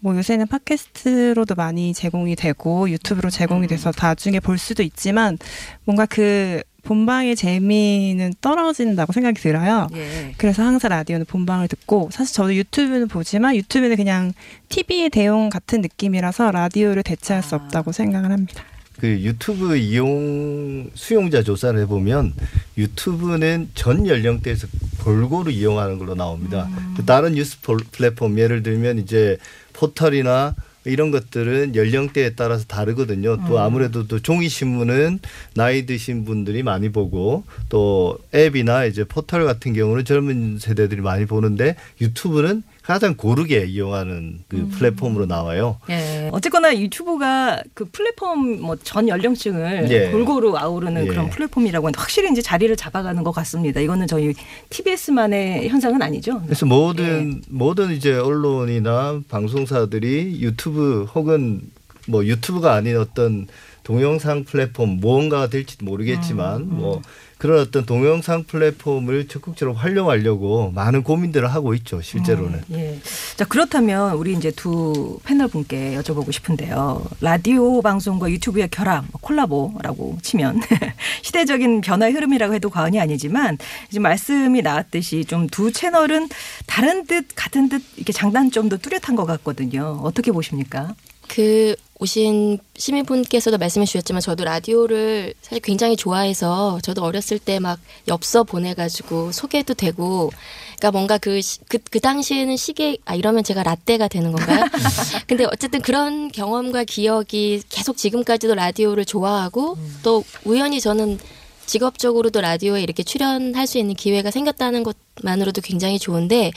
[0.00, 5.38] 뭐 요새는 팟캐스트로도 많이 제공이 되고 유튜브로 제공이 돼서 나중에 볼 수도 있지만
[5.84, 9.88] 뭔가 그 본방의 재미는 떨어진다고 생각이 들어요.
[9.94, 10.34] 예.
[10.36, 14.32] 그래서 항상 라디오는 본방을 듣고 사실 저도 유튜브는 보지만 유튜브는 그냥
[14.68, 18.62] TV의 대용 같은 느낌이라서 라디오를 대체할 수 없다고 생각을 합니다.
[19.00, 22.32] 그 유튜브 이용 수용자 조사를 해보면
[22.78, 24.68] 유튜브는 전 연령대에서
[25.02, 26.68] 골고루 이용하는 걸로 나옵니다.
[26.96, 29.36] 그 다른 뉴스 폴- 플랫폼 예를 들면 이제
[29.72, 33.38] 포털이나 이런 것들은 연령대에 따라서 다르거든요.
[33.46, 33.58] 또 음.
[33.58, 35.18] 아무래도 또 종이 신문은
[35.54, 41.76] 나이 드신 분들이 많이 보고 또 앱이나 이제 포털 같은 경우는 젊은 세대들이 많이 보는데
[42.00, 44.68] 유튜브는 가장 고르게 이용하는 그 음.
[44.68, 45.78] 플랫폼으로 나와요.
[45.88, 46.28] 예.
[46.32, 50.10] 어쨌거나 유튜브가 그 플랫폼 뭐 전 연령층을 예.
[50.10, 51.06] 골고루 아우르는 예.
[51.06, 53.80] 그런 플랫폼이라고 하는데 확실히 이제 자리를 잡아가는 것 같습니다.
[53.80, 54.34] 이거는 저희
[54.68, 56.42] TBS만의 현상은 아니죠.
[56.44, 61.62] 그래서 모든 모든 이제 언론이나 방송사들이 유튜브 혹은
[62.06, 63.46] 뭐 유튜브가 아닌 어떤
[63.82, 67.00] 동영상 플랫폼 무언가가 될지도 모르겠지만 뭐
[67.44, 72.62] 그런 어떤 동영상 플랫폼을 적극적으로 활용하려고 많은 고민들을 하고 있죠 실제로는.
[72.72, 72.98] 예.
[73.36, 77.04] 자, 그렇다면 우리 이제 두 패널 분께 여쭤보고 싶은데요.
[77.20, 80.62] 라디오 방송과 유튜브의 결합, 뭐 콜라보라고 치면
[81.20, 83.58] 시대적인 변화의 흐름이라고 해도 과언이 아니지만
[83.90, 86.30] 이제 말씀이 나왔듯이 좀 두 채널은
[86.66, 90.00] 다른 듯 같은 듯 이렇게 장단점도 뚜렷한 것 같거든요.
[90.02, 90.94] 어떻게 보십니까?
[91.28, 98.42] 그 오신 시민분께서도 말씀해 주셨지만 저도 라디오를 사실 굉장히 좋아해서 저도 어렸을 때 막 엽서
[98.44, 100.30] 보내가지고 소개도 되고
[100.76, 104.66] 그러니까 뭔가 그, 시- 그, 그 당시에는 시계 아 이러면 제가 라떼가 되는 건가요?
[105.26, 111.18] 근데 어쨌든 그런 경험과 기억이 계속 지금까지도 라디오를 좋아하고 또 우연히 저는
[111.66, 114.84] 직업적으로도 라디오에 이렇게 출연할 수 있는 기회가 생겼다는
[115.16, 116.50] 것만으로도 굉장히 좋은데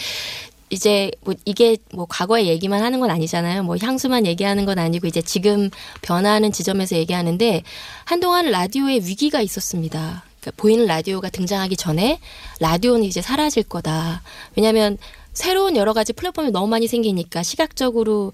[0.69, 3.63] 이제 뭐 이게 뭐 과거의 얘기만 하는 건 아니잖아요.
[3.63, 5.69] 뭐 향수만 얘기하는 건 아니고 이제 지금
[6.01, 7.63] 변화하는 지점에서 얘기하는데
[8.05, 10.23] 한동안 라디오에 위기가 있었습니다.
[10.39, 12.19] 그러니까 보이는 라디오가 등장하기 전에
[12.59, 14.21] 라디오는 이제 사라질 거다.
[14.55, 14.97] 왜냐하면
[15.33, 18.33] 새로운 여러 가지 플랫폼이 너무 많이 생기니까 시각적으로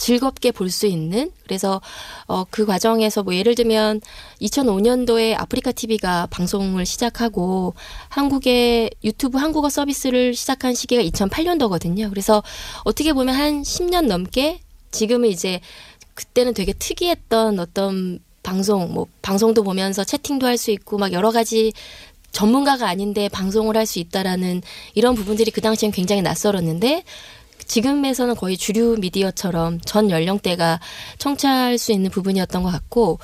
[0.00, 1.80] 즐겁게 볼 수 있는 그래서
[2.26, 4.00] 어 그 과정에서 뭐 예를 들면
[4.40, 7.74] 2005년도에 아프리카 TV가 방송을 시작하고
[8.08, 12.08] 한국의 유튜브 한국어 서비스를 시작한 시기가 2008년도거든요.
[12.10, 12.42] 그래서
[12.84, 14.60] 어떻게 보면 한 10년 넘게
[14.90, 15.60] 지금은 이제
[16.14, 21.72] 그때는 되게 특이했던 어떤 방송 뭐 방송도 보면서 채팅도 할 수 있고 막 여러 가지
[22.32, 24.62] 전문가가 아닌데 방송을 할 수 있다라는
[24.94, 27.04] 이런 부분들이 그 당시엔 굉장히 낯설었는데
[27.66, 30.80] 지금에서는 거의 주류 미디어처럼 전 연령대가
[31.18, 33.18] 청취할 수 있는 부분이었던 것 같고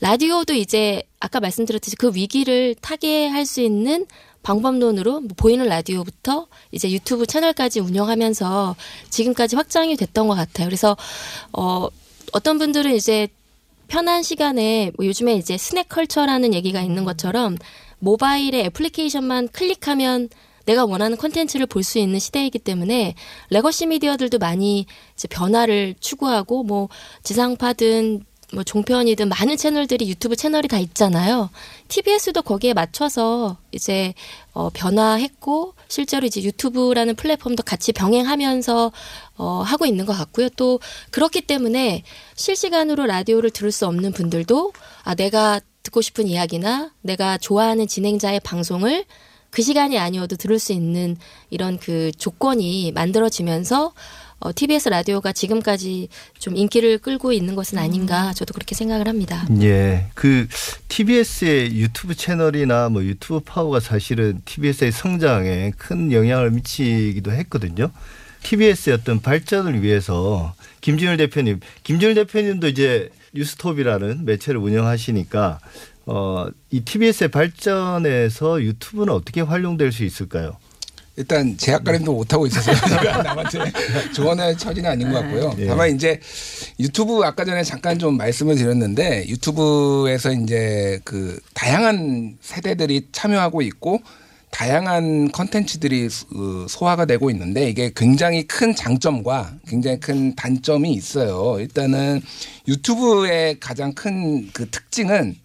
[0.00, 4.06] 라디오도 이제 아까 말씀드렸듯이 그 위기를 타개할 수 있는
[4.42, 8.76] 방법론으로 뭐 보이는 라디오부터 이제 유튜브 채널까지 운영하면서
[9.10, 10.68] 지금까지 확장이 됐던 것 같아요.
[10.68, 10.96] 그래서
[11.52, 11.88] 어
[12.32, 13.28] 어떤 분들은 이제
[13.88, 17.56] 편한 시간에 뭐 요즘에 이제 스낵 컬처라는 얘기가 있는 것처럼
[17.98, 20.28] 모바일에 애플리케이션만 클릭하면
[20.66, 23.14] 내가 원하는 콘텐츠를 볼 수 있는 시대이기 때문에
[23.50, 26.88] legacy 미디어들도 많이 이제 변화를 추구하고 뭐
[27.22, 31.50] 지상파든 뭐 종편이든 많은 채널들이 유튜브 채널이 다 있잖아요.
[31.88, 34.14] TBS도 거기에 맞춰서 이제
[34.52, 38.92] 어 변화했고 실제로 이제 유튜브라는 플랫폼도 같이 병행하면서
[39.38, 40.48] 어 하고 있는 것 같고요.
[40.50, 40.78] 또
[41.10, 42.04] 그렇기 때문에
[42.36, 49.04] 실시간으로 라디오를 들을 수 없는 분들도 아 내가 듣고 싶은 이야기나 내가 좋아하는 진행자의 방송을
[49.56, 51.16] 그 시간이 아니어도 들을 수 있는
[51.48, 53.94] 이런 그 조건이 만들어지면서
[54.38, 59.46] 어, TBS 라디오가 지금까지 좀 인기를 끌고 있는 것은 아닌가 저도 그렇게 생각을 합니다.
[59.62, 60.08] 예.
[60.12, 60.46] 그
[60.88, 67.90] TBS의 유튜브 채널이나 뭐 유튜브 파워가 사실은 TBS의 성장에 큰 영향을 미치기도 했거든요.
[68.42, 75.60] TBS의 어떤 발전을 위해서 김준일 대표님, 김준일 대표님도 이제 뉴스톱이라는 매체를 운영하시니까
[76.06, 80.56] 어, 이 TBS의 발전에서 유튜브는 어떻게 활용될 수 있을까요?
[81.18, 83.58] 일단 제약가림도 못하고 있어서 제가 남한테
[84.14, 85.54] 조언할 처지는 아닌 것 같고요.
[85.58, 85.66] 예.
[85.66, 86.20] 다만 이제
[86.78, 94.00] 유튜브 아까 전에 잠깐 좀 말씀을 드렸는데 유튜브에서 이제 그 다양한 세대들이 참여하고 있고
[94.50, 101.56] 다양한 컨텐츠들이 수- 소화가 되고 있는데 이게 굉장히 큰 장점과 굉장히 큰 단점이 있어요.
[101.58, 102.20] 일단은
[102.68, 105.36] 유튜브의 가장 큰 그 특징은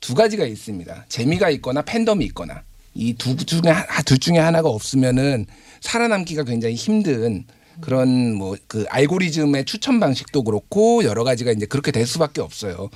[0.00, 1.06] 두 가지가 있습니다.
[1.08, 2.62] 재미가 있거나 팬덤이 있거나
[2.94, 5.46] 이 두 중에 하- 둘 중에 하나가 없으면은
[5.80, 7.44] 살아남기가 굉장히 힘든
[7.80, 12.90] 그런 뭐 그 알고리즘의 추천 방식도 그렇고 여러 가지가 이제 그렇게 될 수밖에 없어요.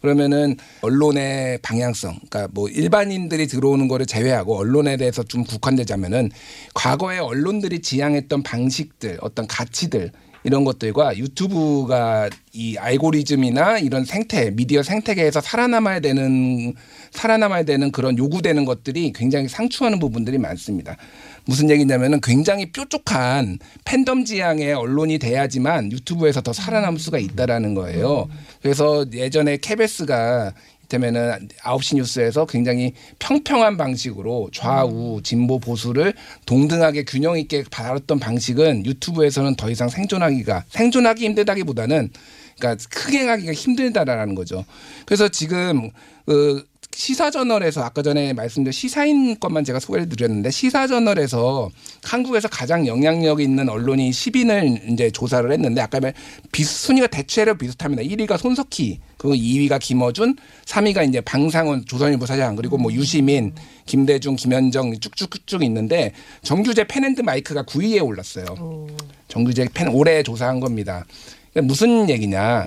[0.00, 6.30] 그러면은 언론의 방향성, 그러니까 뭐 일반인들이 들어오는 거를 제외하고 언론에 대해서 좀 국한되자면은
[6.72, 10.12] 과거에 언론들이 지향했던 방식들, 어떤 가치들
[10.48, 16.74] 이런 것들과 유튜브가 이 알고리즘이나 이런 생태, 미디어 생태계에서 살아남아야 되는
[17.10, 20.96] 살아남아야 되는 그런 요구되는 것들이 굉장히 상충하는 부분들이 많습니다.
[21.44, 28.28] 무슨 얘기냐면은 굉장히 뾰족한 팬덤 지향의 언론이 돼야지만 유튜브에서 더 살아남을 수가 있다라는 거예요.
[28.62, 30.52] 그래서 예전에 KBS가
[30.88, 36.14] 되면은 9시 뉴스에서 굉장히 평평한 방식으로 좌우 진보 보수를
[36.46, 42.10] 동등하게 균형 있게 다뤘던 방식은 유튜브에서는 더 이상 생존하기가 생존하기 힘들다기보다는
[42.58, 44.64] 그러니까 흥행하기가 힘들다라는 거죠.
[45.06, 45.90] 그래서 지금
[46.26, 46.66] 그
[46.98, 51.70] 시사저널에서 아까 전에 말씀드린 시사인 것만 제가 소개를 드렸는데 시사저널에서
[52.02, 56.12] 한국에서 가장 영향력 있는 언론이 10인을 이제 조사를 했는데 아까 말
[56.50, 58.02] 비, 순위가 대체로 비슷합니다.
[58.02, 63.54] 1위가 손석희, 그리고 2위가 김어준, 3위가 이제 방상훈 조선일보 사장 그리고 뭐 유시민,
[63.86, 68.88] 김대중, 김현정 쭉쭉쭉 있는데 정규재 펜앤드마이크가 9위에 올랐어요.
[69.28, 71.04] 정규재 펜 올해 조사한 겁니다.
[71.52, 72.66] 그러니까 무슨 얘기냐?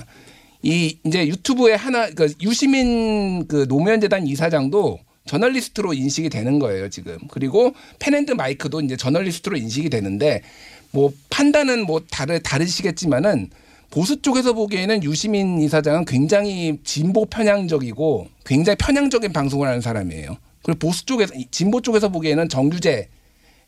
[0.64, 7.18] 이 이제 유튜브에 하나 그 유시민 그 노무현 재단 이사장도 저널리스트로 인식이 되는 거예요 지금
[7.30, 10.42] 그리고 펜앤드마이크도 이제 저널리스트로 인식이 되는데
[10.92, 13.50] 뭐 판단은 뭐 다르 다르시겠지만은
[13.92, 20.38] 보수 쪽에서 보기에는 유시민 이사장은 굉장히 진보 편향적이고 굉장히 편향적인 방송을 하는 사람이에요.
[20.64, 23.10] 그리고 보수 쪽에서 진보 쪽에서 보기에는 정규제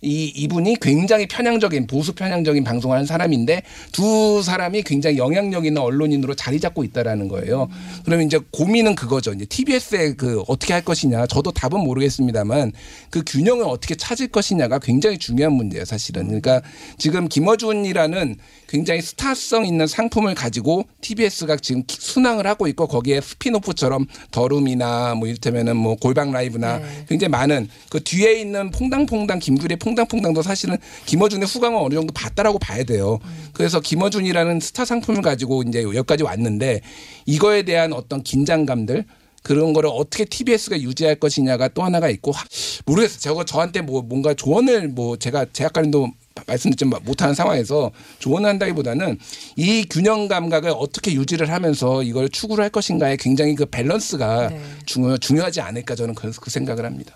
[0.03, 6.35] 이 이분이 굉장히 편향적인 보수 편향적인 방송을 하는 사람인데 두 사람이 굉장히 영향력 있는 언론인으로
[6.35, 7.69] 자리 잡고 있다라는 거예요.
[8.03, 9.31] 그러면 이제 고민은 그거죠.
[9.33, 11.27] 이제 TBS에 그 어떻게 할 것이냐.
[11.27, 12.73] 저도 답은 모르겠습니다만
[13.09, 16.25] 그 균형을 어떻게 찾을 것이냐가 굉장히 중요한 문제예요, 사실은.
[16.27, 16.61] 그러니까
[16.97, 18.35] 지금 김어준이라는
[18.67, 25.77] 굉장히 스타성 있는 상품을 가지고 TBS가 지금 순항을 하고 있고 거기에 스피노프처럼 더룸이나 뭐 이를테면은
[25.77, 31.93] 뭐 골방 라이브나 굉장히 많은 그 뒤에 있는 퐁당퐁당 김규리의 퐁당퐁당도 사실은 김어준의 후광을 어느
[31.93, 33.19] 정도 봤다라고 봐야 돼요.
[33.53, 36.82] 그래서 김어준이라는 스타 상품을 가지고 이제 여기까지 왔는데
[37.25, 39.06] 이거에 대한 어떤 긴장감들
[39.43, 42.45] 그런 거를 어떻게 TBS가 유지할 것이냐가 또 하나가 있고 하-
[42.86, 43.19] 모르겠어요.
[43.19, 46.08] 저거 저한테 뭐 뭔가 조언을 뭐 제가 제약관님도
[46.47, 49.19] 말씀드렸지 못하는 상황에서 조언을 한다기보다는
[49.58, 54.49] 이 균형 감각을 어떻게 유지를 하면서 이걸 추구를 할 것인가에 굉장히 그 밸런스가
[54.86, 57.15] 중요 중요하지 않을까 저는 그, 그 생각을 합니다.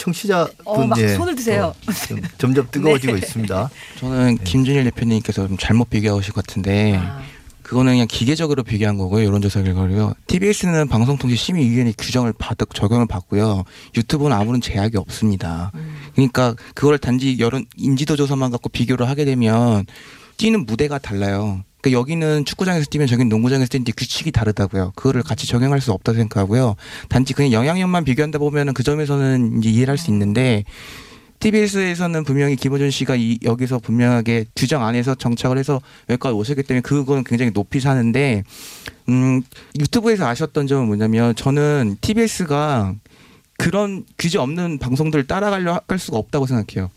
[0.00, 1.74] 청취자분 어, 막 예, 손을 드세요.
[1.86, 3.18] 어, 좀 점점 뜨거워지고 네.
[3.18, 3.70] 있습니다.
[3.98, 6.98] 저는 김준일 대표님께서 좀 잘못 비교하신 것 같은데
[7.62, 9.24] 그거는 그냥 기계적으로 비교한 거고요.
[9.26, 10.14] 여론조사 결과로요.
[10.26, 13.64] TBS는 방송통신심의위원회 규정을 받 적용을 받고요.
[13.96, 15.70] 유튜브는 아무런 제약이 없습니다.
[16.14, 19.84] 그러니까 그걸 단지 여론 인지도 조사만 갖고 비교를 하게 되면
[20.36, 21.62] 뛰는 무대가 달라요.
[21.80, 24.92] 그러니까 여기는 축구장에서 뛰면 저기는 농구장에서 뛰는데 규칙이 다르다고요.
[24.96, 26.76] 그거를 같이 적용할 수 없다 고 생각하고요.
[27.08, 30.64] 단지 그냥 영향력만 비교한다 보면은 그 점에서는 이제 이해를 할 수 있는데
[31.40, 37.24] TBS에서는 분명히 김호준 씨가 이, 여기서 분명하게 규정 안에서 정착을 해서 여기까지 오셨기 때문에 그건
[37.24, 38.44] 굉장히 높이 사는데
[39.08, 39.42] 음,
[39.78, 42.94] 유튜브에서 아셨던 점은 뭐냐면 저는 TBS가
[43.56, 46.90] 그런 규제 없는 방송들 따라가려 할 수가 없다고 생각해요.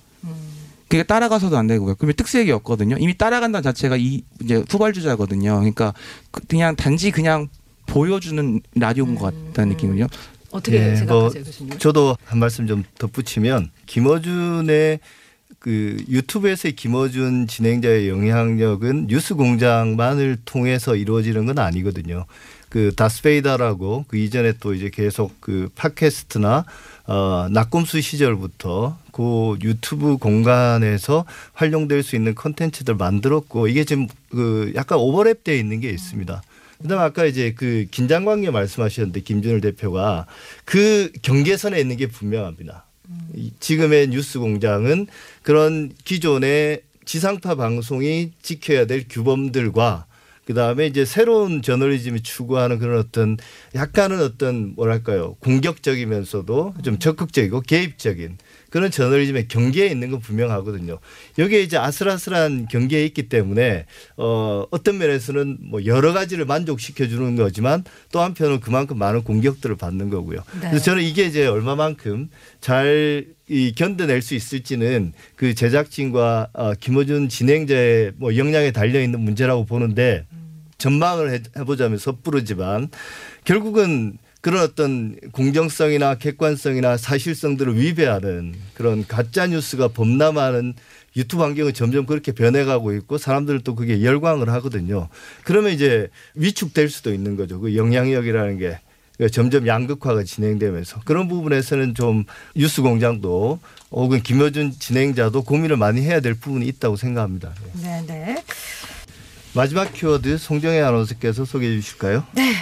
[0.94, 1.96] 그게 따라가서도 안 되고요.
[1.96, 2.98] 그러면 특색이 없거든요.
[3.00, 5.56] 이미 따라간다는 자체가 이 이제 후발주자거든요.
[5.56, 5.92] 그러니까
[6.30, 7.48] 그- 그냥 단지 그냥
[7.88, 10.06] 보여주는 라디오인 것 같다는 느낌은요.
[10.52, 11.80] 어떻게 예, 생각하세요, 뭐 교수님?
[11.80, 15.00] 저도 한 말씀 좀 덧붙이면 김어준의
[15.58, 22.28] 그 유튜브에서의 김어준 진행자의 영향력은 뉴스 공장만을 통해서 이루어지는 건 아니거든요.
[22.70, 26.66] 그 다스베이다라고 그 이전에 또 이제 계속 그 팟캐스트나
[27.08, 34.98] 어 낙곰수 시절부터 그 유튜브 공간에서 활용될 수 있는 컨텐츠들 만들었고 이게 지금 그 약간
[34.98, 36.42] 오버랩돼 있는 게 있습니다.
[36.82, 40.26] 그다음 아까 이제 그 긴장 관계 말씀하셨는데 김준일 대표가
[40.66, 42.86] 그 경계선에 있는 게 분명합니다.
[43.36, 45.08] 이 지금의 뉴스 공장은
[45.44, 50.08] 그런 기존의 지상파 방송이 지켜야 될 규범들과
[50.46, 53.38] 그 다음에 이제 새로운 저널리즘이 추구하는 그런 어떤
[53.76, 58.38] 약간은 어떤 뭐랄까요 공격적이면서도 좀 적극적이고 개입적인
[58.74, 60.98] 그런 저널리즘의 경계에 있는 건 분명하거든요.
[61.38, 63.86] 여기에 이제 아슬아슬한 경계에 있기 때문에
[64.18, 70.10] 어 어떤 면에서는 뭐 여러 가지를 만족시켜 주는 거지만 또 한편은 그만큼 많은 공격들을 받는
[70.10, 70.40] 거고요.
[70.60, 70.70] 네.
[70.72, 72.30] 그래서 저는 이게 이제 얼마만큼
[72.62, 79.66] 잘 이 견뎌낼 수 있을지는 그 제작진과 어, 김어준 진행자의 뭐 역량에 달려 있는 문제라고
[79.66, 80.26] 보는데
[80.78, 82.90] 전망을 해- 해보자면 섣부르지만
[83.44, 90.74] 결국은 그런 어떤 공정성이나 객관성이나 사실성들을 위배하는 그런 가짜 뉴스가 범람하는
[91.16, 95.08] 유튜브 환경은 점점 그렇게 변해가고 있고 사람들도 그게 열광을 하거든요.
[95.46, 97.62] 그러면 이제 위축될 수도 있는 거죠.
[97.62, 98.80] 그 영향력이라는 게
[99.32, 103.60] 점점 양극화가 진행되면서 그런 부분에서는 좀 뉴스 공장도
[103.92, 107.54] 혹은 김효준 진행자도 고민을 많이 해야 될 부분이 있다고 생각합니다.
[107.82, 108.44] 네, 네.
[109.56, 112.24] 마지막 키워드 송정혜 아나운서께서 소개해 주실까요?
[112.34, 112.54] 네.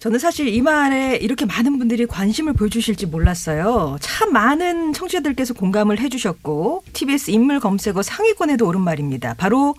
[0.00, 3.98] 저는 사실 이 말에 이렇게 많은 분들이 관심을 보여주실지 몰랐어요.
[4.00, 9.34] 참 많은 청취자들께서 공감을 해주셨고 TBS 인물 검색어 상위권에도 오른 말입니다.
[9.34, 9.74] 바로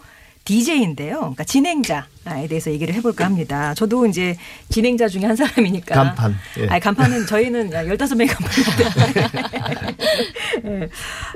[0.45, 1.19] DJ인데요.
[1.19, 3.73] 그러니까 진행자에 대해서 얘기를 해볼까 합니다.
[3.75, 4.35] 저도 이제
[4.69, 5.93] 진행자 중에 한 사람이니까.
[5.95, 6.35] 간판.
[6.59, 6.67] 예.
[6.67, 9.91] 아니, 간판은 저희는 15명이 간판인데.
[10.83, 10.89] 예.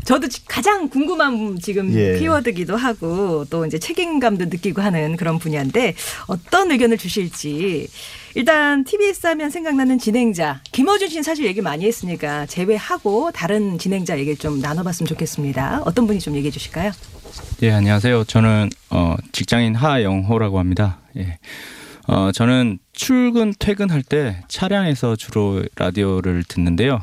[0.03, 2.17] 저도 지- 가장 궁금한 지금 예.
[2.19, 5.95] 키워드기도 하고 또 이제 책임감도 느끼고 하는 그런 분야인데
[6.27, 7.87] 어떤 의견을 주실지
[8.35, 14.35] 일단 TBS 하면 생각나는 진행자 김어준 씨는 사실 얘기 많이 했으니까 제외하고 다른 진행자 얘기
[14.35, 15.83] 좀 나눠봤으면 좋겠습니다.
[15.85, 16.91] 어떤 분이 좀 얘기해 주실까요?
[17.63, 18.25] 예, 안녕하세요.
[18.25, 20.99] 저는 어, 직장인 하영호라고 합니다.
[21.15, 21.37] 예.
[22.07, 27.01] 어, 저는 출근 퇴근할 때 차량에서 주로 라디오를 듣는데요.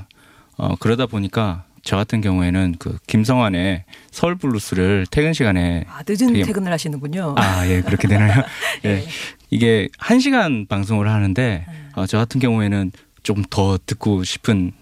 [0.59, 6.45] 어, 그러다 보니까 저 같은 경우에는 그 김성환의 서울 블루스를 퇴근 시간에 아, 늦은 되게-
[6.45, 7.35] 퇴근을 하시는군요.
[7.37, 8.43] 아, 예, 그렇게 되나요?
[8.85, 9.05] 예.
[9.51, 14.73] 이게 한 시간 방송을 하는데 어, 저 같은 경우에는 조금 더 듣고 싶은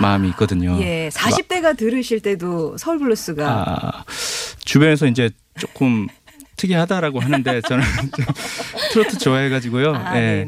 [0.00, 0.78] 마음이 있거든요.
[0.80, 4.04] 예, 40대가 들으실 때도 서울 블루스가 아,
[4.64, 6.06] 주변에서 이제 조금
[6.62, 7.84] 특이하다라고 하는데 저는
[8.16, 8.24] 좀
[8.92, 9.94] 트로트 좋아해가지고요.
[9.94, 10.46] 아, 예.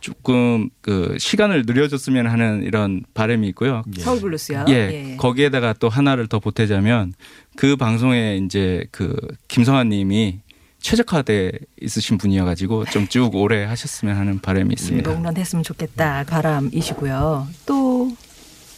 [0.00, 3.82] 조금 그 시간을 늘려줬으면 하는 이런 바람이 있고요.
[3.98, 4.66] 서울 블루스요.
[4.68, 7.14] 예, 거기에다가 또 하나를 더 보태자면
[7.56, 9.16] 그 방송에 이제 그
[9.48, 10.40] 김성환님이
[10.80, 15.10] 최적화돼 있으신 분이어가지고 좀 쭉 오래 하셨으면 하는 바람이 있습니다.
[15.10, 17.48] 롱런 했으면 좋겠다 바람이시고요.
[17.64, 18.14] 또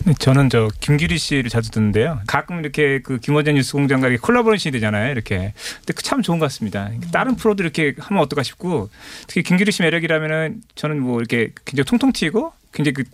[0.07, 2.21] 네, 저는 저 김규리 씨를 자주 듣는데요.
[2.29, 5.11] 가끔 이렇게 그 김어준 뉴스공장과 이렇게 콜라보레이션이 되잖아요.
[5.11, 5.53] 이렇게.
[5.79, 6.89] 근데 그참 좋은 것 같습니다.
[7.13, 8.89] 다른 프로도 이렇게 하면 어떨까 싶고
[9.27, 13.05] 특히 김규리 씨 매력이라면은 저는 뭐 이렇게 굉장히 통통 튀고 굉장히 그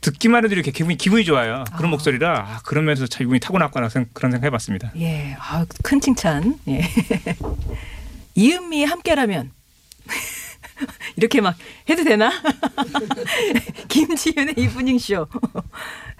[0.00, 1.62] 듣기만 해도 이렇게 기분이 기분이 좋아요.
[1.76, 4.90] 그런 목소리라 아, 그러면서 참 이분이 타고났구나 생- 그런 생각 해봤습니다.
[4.98, 6.58] 예, 아, 큰 칭찬.
[6.66, 6.80] 예.
[8.34, 9.52] 이은미 함께라면
[11.16, 11.54] 이렇게 막
[11.88, 12.32] 해도 되나?
[13.88, 15.28] 김지윤의 이브닝 쇼.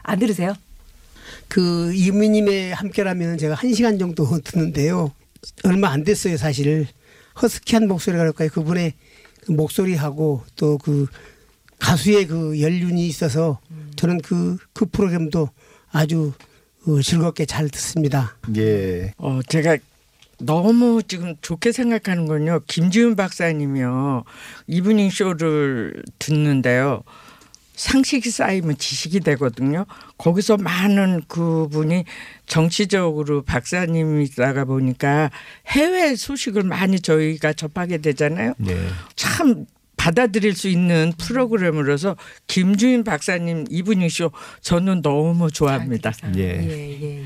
[0.03, 0.55] 안 들으세요?
[1.49, 5.13] 그 이은미님의 함께라면 제가 한 시간 정도 듣는데요.
[5.65, 6.87] 얼마 안 됐어요, 사실.
[7.41, 8.49] 허스키한 목소리가 그럴까요?
[8.51, 8.95] 그분의
[9.45, 11.07] 그 목소리하고 또 그
[11.81, 13.59] 가수의 그 연륜이 있어서
[13.97, 15.49] 저는 그, 그 프로그램도
[15.91, 16.33] 아주
[16.87, 18.37] 어, 즐겁게 잘 듣습니다.
[18.57, 19.13] 예.
[19.19, 19.79] 어, 제가
[20.39, 22.61] 너무 지금 좋게 생각하는 건요.
[22.67, 24.25] 김지윤 박사님이요.
[24.69, 27.03] 이브닝 쇼를 듣는데요.
[27.81, 29.87] 상식이 쌓이면 지식이 되거든요.
[30.19, 32.05] 거기서 많은 그분이
[32.47, 35.31] 정치적으로 박사님이다가 보니까
[35.67, 38.53] 해외 소식을 많이 저희가 접하게 되잖아요.
[38.59, 38.77] 네.
[39.17, 39.65] 참
[39.97, 42.17] 받아들일 수 있는 프로그램으로서
[42.47, 46.13] 김지윤 박사님 이브닝 쇼 저는 너무 좋아합니다.
[46.37, 47.25] 예.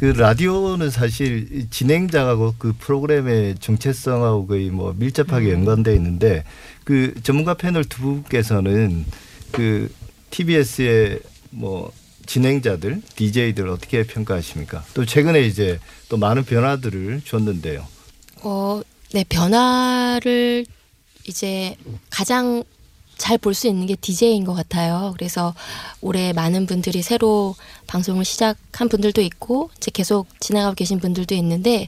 [0.00, 6.42] 그 라디오는 사실 이 진행자하고 그 프로그램의 정체성하고 거의 뭐 밀접하게 연관돼 있는데
[6.82, 9.04] 그 전문가 패널 두 분께서는
[9.52, 9.92] 그
[10.30, 11.92] TBS의 뭐
[12.26, 14.84] 진행자들, DJ들 어떻게 평가하십니까?
[14.94, 15.78] 또 최근에 이제
[16.08, 17.86] 또 많은 변화들을 줬는데요.
[18.42, 18.80] 어,
[19.12, 20.64] 네, 변화를
[21.26, 21.76] 이제
[22.10, 22.64] 가장
[23.18, 25.14] 잘 볼 수 있는 게 DJ인 것 같아요.
[25.16, 25.54] 그래서
[26.00, 27.54] 올해 많은 분들이 새로
[27.86, 31.86] 방송을 시작한 분들도 있고, 이제 계속 진행하고 계신 분들도 있는데,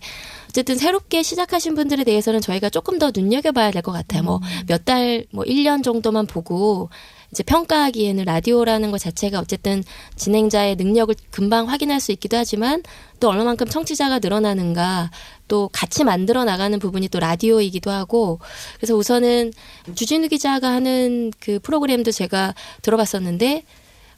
[0.55, 4.23] 어쨌든 새롭게 시작하신 분들에 대해서는 저희가 조금 더 눈여겨봐야 될 것 같아요.
[4.23, 6.91] 뭐 몇 달, 뭐 1년 정도만 보고,
[7.33, 9.83] 이제 평가하기에는 라디오라는 것 자체가 어쨌든
[10.15, 12.85] 진행자의 능력을 금방 확인할 수 있기도 하지만
[13.19, 15.11] 또 얼마만큼 청취자가 늘어나는가
[15.49, 18.39] 또 같이 만들어 나가는 부분이 또 라디오이기도 하고
[18.77, 19.53] 그래서 우선은
[19.97, 23.65] 주진우 기자가 하는 그 프로그램도 제가 들어봤었는데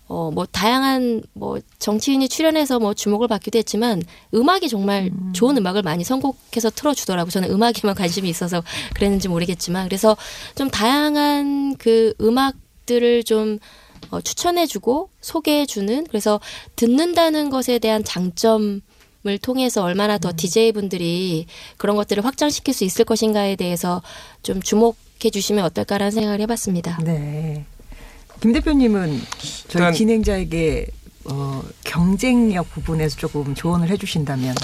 [0.09, 4.03] 어, 뭐, 다양한, 뭐, 정치인이 출연해서 뭐, 주목을 받기도 했지만,
[4.35, 7.31] 음악이 정말 좋은 음악을 많이 선곡해서 틀어주더라고요.
[7.31, 8.63] 저는 음악에만 관심이 있어서
[8.95, 9.87] 그랬는지 모르겠지만.
[9.87, 10.17] 그래서
[10.55, 13.59] 좀 다양한 그 음악들을 좀
[14.11, 16.39] 어, 추천해주고, 소개해주는, 그래서
[16.77, 18.83] 듣는다는 것에 대한 장점,
[19.27, 21.47] 을 통해서 얼마나 더 DJ분들이
[21.79, 24.01] 그런 것들을 확장시킬 수 있을 것인가에 대해서
[24.45, 26.99] 좀 주목해 주시면 어떨까라는 생각을 해봤습니다.
[27.03, 27.65] 네.
[28.41, 29.21] 김 대표님은
[29.69, 30.87] 저희 진행자에게
[31.29, 34.55] 어, 경쟁력 부분에서 조금 조언을 해주신다면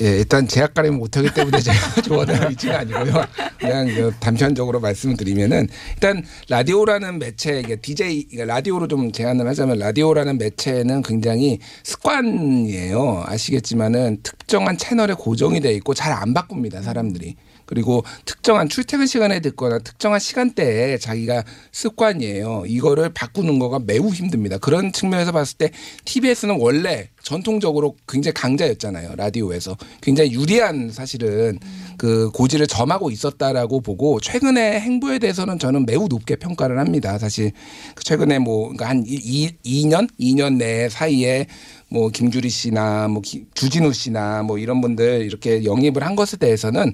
[0.00, 3.24] 예, 일단 제약 가림 못하기 때문에 제가 조언할 위치가 아니고요.
[3.58, 9.78] 그냥 그 단편적으로 말씀을 드리면은 일단 라디오라는 매체, 이게 DJ 그러니까 라디오로 좀 제안을 하자면
[9.78, 13.24] 라디오라는 매체는 굉장히 습관이에요.
[13.26, 17.36] 아시겠지만은 특정한 채널에 고정이 돼 있고 잘 안 바꿉니다 사람들이.
[17.70, 22.64] 그리고 특정한 출퇴근 시간에 듣거나 특정한 시간대에 자기가 습관이에요.
[22.66, 24.58] 이거를 바꾸는 거가 매우 힘듭니다.
[24.58, 25.70] 그런 측면에서 봤을 때
[26.04, 29.14] TBS는 원래 전통적으로 굉장히 강자였잖아요.
[29.16, 29.76] 라디오에서.
[30.00, 31.60] 굉장히 유리한 사실은
[31.96, 37.18] 그 고지를 점하고 있었다라고 보고 최근의 행보에 대해서는 저는 매우 높게 평가를 합니다.
[37.18, 37.52] 사실
[37.94, 40.08] 그 최근에 뭐 그러니까 한 2, 2년?
[40.18, 41.46] 2년 내 사이에
[41.88, 46.92] 뭐 김주리 씨나 뭐 기- 주진우 씨나 뭐 이런 분들 이렇게 영입을 한 것에 대해서는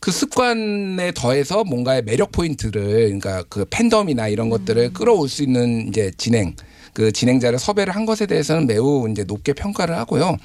[0.00, 6.10] 그 습관에 더해서 뭔가의 매력 포인트를 그러니까 그 팬덤이나 이런 것들을 끌어올 수 있는 이제
[6.16, 6.54] 진행
[6.92, 10.36] 그 진행자를 섭외를 한 것에 대해서는 매우 이제 높게 평가를 하고요.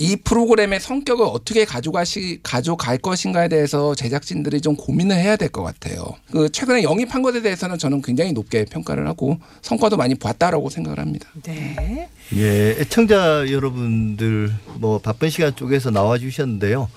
[0.00, 6.04] 이 프로그램의 성격을 어떻게 가져가시 가져갈 것인가에 대해서 제작진들이 좀 고민을 해야 될 것 같아요.
[6.30, 11.28] 그 최근에 영입한 것에 대해서는 저는 굉장히 높게 평가를 하고 성과도 많이 봤다라고 생각을 합니다.
[11.42, 12.08] 네.
[12.34, 16.88] 예, 애청자 여러분들 뭐 바쁜 시간 쪽에서 나와 주셨는데요.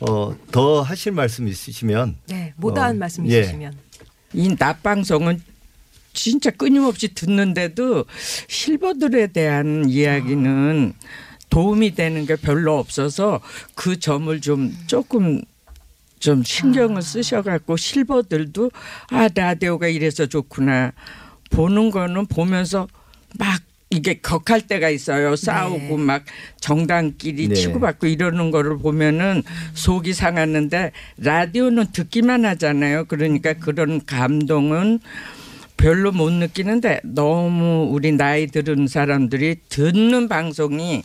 [0.00, 2.52] 어, 더 하실 말씀 있으시면 네.
[2.56, 3.40] 못다한 어, 말씀 예.
[3.40, 3.72] 있으시면.
[4.34, 5.40] 이 낮방송은
[6.12, 8.04] 진짜 끊임없이 듣는데도
[8.48, 10.92] 실버들에 대한 이야기는
[11.52, 13.42] 도움이 되는 게 별로 없어서
[13.74, 15.42] 그 점을 좀 조금
[16.18, 18.70] 좀 신경을 쓰셔갖고 실버들도
[19.10, 20.92] 아 라디오가 이래서 좋구나.
[21.50, 22.88] 보는 거는 보면서
[23.38, 25.36] 막 이게 격할 때가 있어요.
[25.36, 26.24] 싸우고 막
[26.58, 27.54] 정당끼리 네.
[27.54, 29.42] 치고받고 이러는 거를 보면은
[29.74, 33.04] 속이 상하는데 라디오는 듣기만 하잖아요.
[33.04, 35.00] 그러니까 그런 감동은
[35.76, 41.02] 별로 못 느끼는데 너무 우리 나이 들은 사람들이 듣는 방송이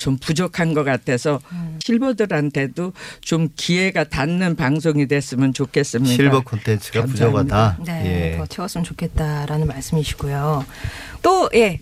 [0.00, 1.40] 좀 부족한 것 같아서
[1.84, 6.14] 실버들한테도 좀 기회가 닿는 방송이 됐으면 좋겠습니다.
[6.14, 7.04] 실버 콘텐츠가.
[7.04, 7.78] 부족하다.
[7.84, 8.32] 네.
[8.32, 8.36] 예.
[8.38, 10.64] 더 채웠으면 좋겠다라는 말씀이시고요.
[11.22, 11.78] 또 예.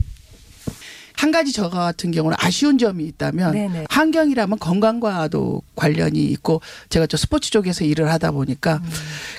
[1.15, 3.85] 한 가지 저 같은 경우는 아쉬운 점이 있다면 네네.
[3.91, 6.61] 환경이라면 건강과도 관련이 있고
[6.91, 8.81] 제가 저 스포츠 쪽에서 일을 하다 보니까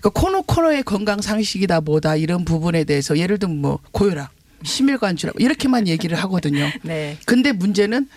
[0.01, 4.29] 그 코너 코너의 건강 상식이다 뭐다 이런 부분에 대해서 예를 들면 뭐 고혈압,
[4.63, 6.69] 심혈관 질환 이렇게만 얘기를 하거든요.
[6.83, 7.17] 네.
[7.25, 8.09] 근데 문제는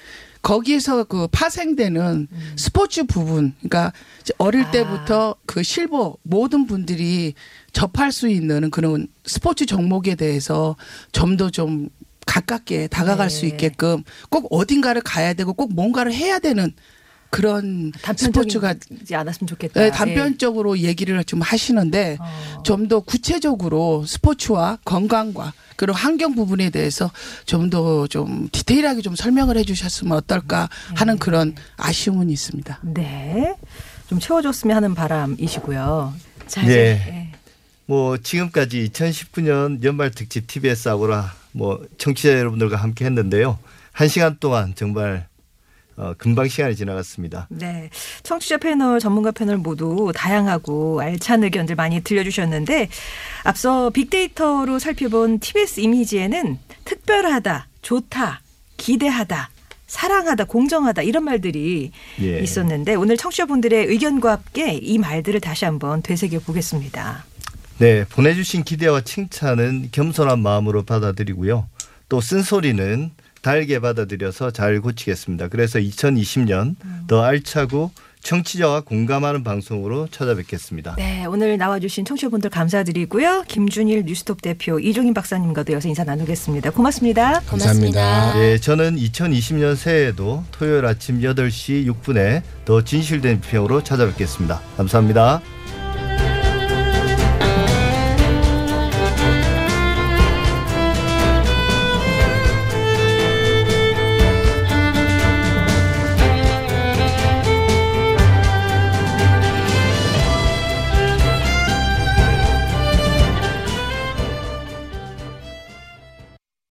[0.43, 3.93] 거기에서 그 파생되는 스포츠 부분, 그러니까
[4.39, 7.35] 어릴 때부터 그 실버 모든 분들이
[7.73, 10.77] 접할 수 있는 그런 스포츠 종목에 대해서
[11.13, 11.89] 좀 더 좀
[12.27, 16.73] 가깝게 다가갈 수 있게끔 꼭 어딘가를 가야 되고 꼭 뭔가를 해야 되는
[17.33, 18.75] 그런 스포츠가
[19.11, 19.81] 않았으면 좋겠다.
[19.81, 22.19] 네, 단편적으로 얘기를 좀 하시는데
[22.63, 27.11] 좀더 구체적으로 스포츠와 건강과 그리고 환경 부분에 대해서
[27.47, 32.81] 좀 더좀 디테일하게 좀 설명을 해주셨으면 어떨까 하는 그런 아쉬움은 있습니다.
[32.83, 33.55] 네.
[34.09, 36.13] 좀 채워줬으면 하는 바람이시고요.
[36.49, 36.67] 자, 예.
[36.67, 37.29] 이제
[37.87, 43.59] 뭐 지금까지 2019년 연말 특집 TBS 아고라 뭐 청취자 여러분들과 함께 했는데요.
[43.93, 45.32] 한 시간 동안 정말
[45.97, 47.47] 어, 금방 시간이 지나갔습니다.
[47.51, 47.91] 네.
[48.23, 52.89] 청취자 패널, 전문가 패널 모두 다양하고 알찬 의견들 많이 들려주셨는데
[53.45, 58.41] 앞서 빅데이터로 살펴본 TBS 이미지에는 특별하다, 좋다,
[58.77, 59.51] 기대하다,
[59.87, 61.91] 사랑하다, 공정하다 이런 말들이
[62.23, 62.39] 예.
[62.41, 67.25] 있었는데 오늘 청취자분들의 의견과 함께 이 말들을 다시 한번 되새겨 보겠습니다.
[67.79, 71.69] 네, 보내주신 기대와 칭찬은 겸손한 마음으로 받아들이고요.
[72.09, 73.11] 또 쓴소리는
[73.43, 75.49] 달게 받아들여서 잘 고치겠습니다.
[75.49, 76.77] 그래서 2020년
[77.09, 77.91] 더 알차고
[78.23, 80.95] 청취자와 공감하는 방송으로 찾아뵙겠습니다.
[80.97, 83.45] 네, 오늘 나와주신 청취자분들 감사드리고요.
[83.49, 86.71] 김준일 뉴스톱 대표 이종인 박사님과도 여기서 인사 나누겠습니다.
[86.71, 87.41] 고맙습니다.
[87.41, 88.41] 감사합니다.
[88.41, 94.61] 예, 저는 2020년 새해에도 토요일 아침 8시 6분에 더 진실된 비평으로 찾아뵙겠습니다.
[94.77, 95.43] 감사합니다.